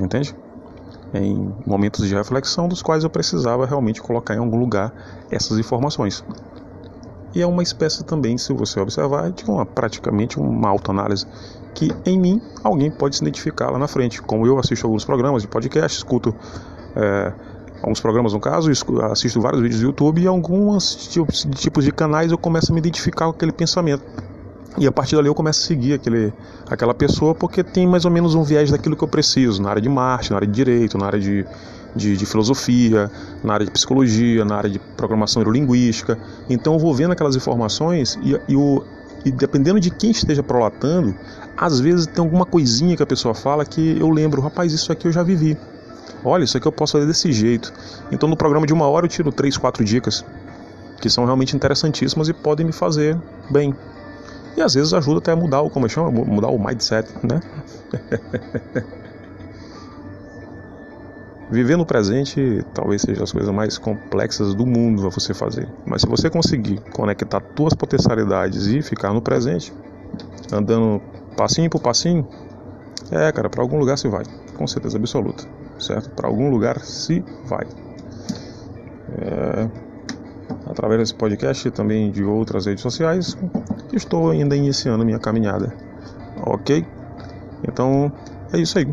entende? 0.00 0.34
Em 1.12 1.52
momentos 1.66 2.06
de 2.06 2.14
reflexão 2.14 2.68
dos 2.68 2.82
quais 2.82 3.02
eu 3.02 3.10
precisava 3.10 3.66
realmente 3.66 4.00
colocar 4.00 4.34
em 4.34 4.38
algum 4.38 4.58
lugar 4.58 4.92
essas 5.30 5.58
informações. 5.58 6.24
E 7.34 7.42
é 7.42 7.46
uma 7.46 7.62
espécie 7.62 8.04
também, 8.04 8.38
se 8.38 8.52
você 8.52 8.78
observar, 8.80 9.30
de 9.32 9.44
uma 9.44 9.66
praticamente 9.66 10.38
uma 10.38 10.68
autoanálise 10.68 11.26
que 11.74 11.90
em 12.04 12.18
mim 12.18 12.42
alguém 12.62 12.90
pode 12.90 13.16
se 13.16 13.22
identificar 13.22 13.70
lá 13.70 13.78
na 13.78 13.88
frente. 13.88 14.22
Como 14.22 14.46
eu 14.46 14.58
assisto 14.58 14.86
alguns 14.86 15.04
programas 15.04 15.42
de 15.42 15.48
podcast, 15.48 15.98
escuto 15.98 16.34
é, 16.94 17.32
alguns 17.82 18.00
programas 18.00 18.32
no 18.32 18.40
caso, 18.40 18.70
assisto 19.10 19.40
vários 19.40 19.62
vídeos 19.62 19.80
do 19.80 19.86
YouTube 19.86 20.22
e 20.22 20.26
alguns 20.26 20.96
tipos 20.96 21.84
de 21.84 21.92
canais 21.92 22.30
eu 22.30 22.38
começo 22.38 22.70
a 22.70 22.74
me 22.74 22.80
identificar 22.80 23.26
com 23.26 23.32
aquele 23.32 23.52
pensamento 23.52 24.04
E 24.78 24.86
a 24.86 24.92
partir 24.92 25.16
dali 25.16 25.28
eu 25.28 25.34
começo 25.34 25.60
a 25.62 25.66
seguir 25.66 25.94
aquele, 25.94 26.32
aquela 26.68 26.94
pessoa 26.94 27.34
porque 27.34 27.62
tem 27.62 27.86
mais 27.86 28.04
ou 28.04 28.10
menos 28.10 28.34
um 28.34 28.42
viés 28.42 28.70
daquilo 28.70 28.96
que 28.96 29.02
eu 29.02 29.08
preciso, 29.08 29.60
na 29.60 29.70
área 29.70 29.82
de 29.82 29.88
marketing, 29.88 30.30
na 30.30 30.36
área 30.36 30.46
de 30.46 30.54
direito, 30.54 30.96
na 30.96 31.06
área 31.06 31.18
de, 31.18 31.44
de, 31.94 32.16
de, 32.16 32.26
filosofia, 32.26 33.10
na 33.42 33.54
área 33.54 33.66
de 33.66 33.72
psicologia, 33.72 34.44
na 34.44 34.56
área 34.56 34.70
de 34.70 34.78
programação 34.78 35.40
neurolinguística. 35.40 36.16
Então 36.48 36.74
eu 36.74 36.78
vou 36.78 36.94
vendo 36.94 37.12
aquelas 37.12 37.34
informações 37.34 38.16
e, 38.22 38.40
e, 38.48 38.56
o, 38.56 38.84
e 39.24 39.32
dependendo 39.32 39.80
de 39.80 39.90
quem 39.90 40.12
esteja 40.12 40.42
prolatando, 40.42 41.16
às 41.56 41.80
vezes 41.80 42.06
tem 42.06 42.22
alguma 42.22 42.46
coisinha 42.46 42.96
que 42.96 43.02
a 43.02 43.06
pessoa 43.06 43.34
fala 43.34 43.64
que 43.64 43.98
eu 43.98 44.08
lembro, 44.08 44.40
rapaz, 44.40 44.72
isso 44.72 44.92
aqui 44.92 45.08
eu 45.08 45.12
já 45.12 45.22
vivi. 45.22 45.58
Olha, 46.24 46.44
isso 46.44 46.56
aqui 46.56 46.68
eu 46.68 46.72
posso 46.72 46.92
fazer 46.92 47.06
desse 47.06 47.32
jeito. 47.32 47.72
Então 48.12 48.28
no 48.28 48.36
programa 48.36 48.66
de 48.66 48.72
uma 48.72 48.86
hora 48.86 49.06
eu 49.06 49.10
tiro 49.10 49.32
três, 49.32 49.56
quatro 49.56 49.84
dicas 49.84 50.24
que 51.00 51.08
são 51.08 51.24
realmente 51.24 51.56
interessantíssimas 51.56 52.28
e 52.28 52.32
podem 52.32 52.66
me 52.66 52.72
fazer 52.72 53.18
bem. 53.50 53.74
E 54.56 54.62
às 54.62 54.74
vezes 54.74 54.92
ajuda 54.92 55.18
até 55.18 55.32
a 55.32 55.36
mudar 55.36 55.62
o, 55.62 55.70
como 55.70 55.88
chama, 55.88 56.10
mudar 56.10 56.48
o 56.48 56.58
mindset, 56.58 57.08
né? 57.24 57.40
Viver 61.50 61.76
no 61.76 61.84
presente 61.84 62.64
talvez 62.72 63.02
seja 63.02 63.24
as 63.24 63.32
coisas 63.32 63.52
mais 63.52 63.76
complexas 63.76 64.54
do 64.54 64.64
mundo 64.64 65.04
a 65.04 65.10
você 65.10 65.34
fazer. 65.34 65.68
Mas 65.84 66.02
se 66.02 66.08
você 66.08 66.30
conseguir 66.30 66.80
conectar 66.92 67.42
suas 67.56 67.74
potencialidades 67.74 68.66
e 68.66 68.80
ficar 68.82 69.12
no 69.12 69.20
presente, 69.20 69.72
andando 70.52 71.02
passinho 71.36 71.68
por 71.68 71.80
passinho, 71.80 72.24
é, 73.10 73.32
cara, 73.32 73.50
para 73.50 73.62
algum 73.62 73.78
lugar 73.78 73.98
se 73.98 74.06
vai, 74.06 74.22
com 74.56 74.64
certeza 74.66 74.96
absoluta, 74.96 75.44
certo? 75.80 76.10
Para 76.10 76.28
algum 76.28 76.48
lugar 76.50 76.78
se 76.84 77.24
vai. 77.44 77.66
É, 79.08 79.68
através 80.66 81.00
desse 81.00 81.14
podcast 81.14 81.66
e 81.66 81.70
também 81.72 82.12
de 82.12 82.22
outras 82.22 82.66
redes 82.66 82.82
sociais, 82.82 83.36
estou 83.92 84.30
ainda 84.30 84.56
iniciando 84.56 85.04
minha 85.04 85.18
caminhada, 85.18 85.74
ok? 86.46 86.86
Então 87.66 88.12
é 88.52 88.58
isso 88.58 88.78
aí 88.78 88.86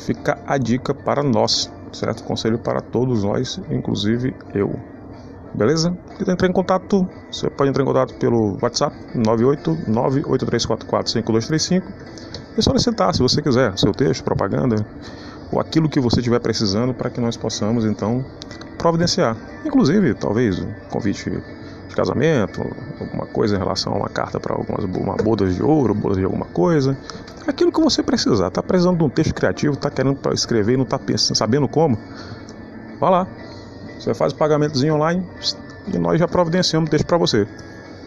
fica 0.00 0.36
a 0.46 0.56
dica 0.58 0.92
para 0.92 1.22
nós, 1.22 1.72
certo? 1.92 2.24
Conselho 2.24 2.58
para 2.58 2.80
todos 2.80 3.22
nós, 3.22 3.60
inclusive 3.70 4.34
eu. 4.54 4.74
Beleza? 5.54 5.96
Quiser 6.16 6.32
entrar 6.32 6.48
em 6.48 6.52
contato, 6.52 7.06
você 7.30 7.48
pode 7.50 7.70
entrar 7.70 7.82
em 7.82 7.86
contato 7.86 8.14
pelo 8.14 8.56
WhatsApp 8.62 8.96
98983445235 9.16 11.82
e 12.56 12.62
solicitar, 12.62 13.14
se 13.14 13.20
você 13.20 13.42
quiser, 13.42 13.78
seu 13.78 13.92
texto, 13.92 14.24
propaganda 14.24 14.86
ou 15.52 15.60
aquilo 15.60 15.88
que 15.88 16.00
você 16.00 16.20
estiver 16.20 16.40
precisando 16.40 16.94
para 16.94 17.10
que 17.10 17.20
nós 17.20 17.36
possamos 17.36 17.84
então 17.84 18.24
providenciar. 18.78 19.36
Inclusive, 19.64 20.14
talvez 20.14 20.60
um 20.60 20.72
convite 20.88 21.42
de 21.90 21.96
casamento, 21.96 22.62
alguma 22.98 23.26
coisa 23.26 23.56
em 23.56 23.58
relação 23.58 23.92
a 23.92 23.96
uma 23.96 24.08
carta 24.08 24.40
para 24.40 24.54
algumas 24.54 24.84
uma 24.84 25.16
bodas 25.16 25.54
de 25.54 25.62
ouro, 25.62 25.94
bodas 25.94 26.16
de 26.16 26.24
alguma 26.24 26.46
coisa. 26.46 26.96
Aquilo 27.46 27.70
que 27.70 27.80
você 27.80 28.02
precisar. 28.02 28.48
Está 28.48 28.62
precisando 28.62 28.98
de 28.98 29.04
um 29.04 29.10
texto 29.10 29.34
criativo, 29.34 29.74
está 29.74 29.90
querendo 29.90 30.18
escrever 30.32 30.74
e 30.74 30.76
não 30.76 30.84
está 30.84 30.98
sabendo 31.34 31.68
como? 31.68 31.98
Vá 32.98 33.10
lá. 33.10 33.26
Você 33.98 34.14
faz 34.14 34.32
o 34.32 34.36
pagamentozinho 34.36 34.94
online 34.94 35.26
e 35.92 35.98
nós 35.98 36.18
já 36.18 36.26
providenciamos 36.26 36.88
o 36.88 36.90
texto 36.90 37.06
para 37.06 37.18
você. 37.18 37.46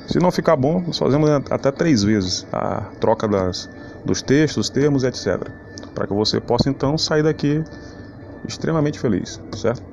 Se 0.08 0.20
não 0.20 0.32
ficar 0.32 0.56
bom, 0.56 0.84
nós 0.86 0.98
fazemos 0.98 1.30
até 1.50 1.72
três 1.72 2.04
vezes 2.04 2.48
a 2.52 2.82
troca 3.00 3.28
das, 3.28 3.70
dos 4.04 4.22
textos, 4.22 4.70
termos, 4.70 5.04
etc. 5.04 5.48
Para 5.94 6.08
que 6.08 6.14
você 6.14 6.40
possa 6.42 6.70
então 6.70 6.98
sair 6.98 7.24
daqui 7.24 7.64
extremamente 8.48 9.00
feliz, 9.00 9.40
certo? 9.56 9.93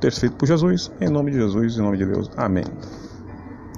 Texto 0.00 0.20
feito 0.20 0.36
por 0.36 0.46
Jesus, 0.48 0.90
em 1.00 1.08
nome 1.10 1.30
de 1.30 1.38
Jesus, 1.38 1.76
em 1.76 1.82
nome 1.82 1.98
de 1.98 2.06
Deus. 2.06 2.28
Amém. 2.36 2.64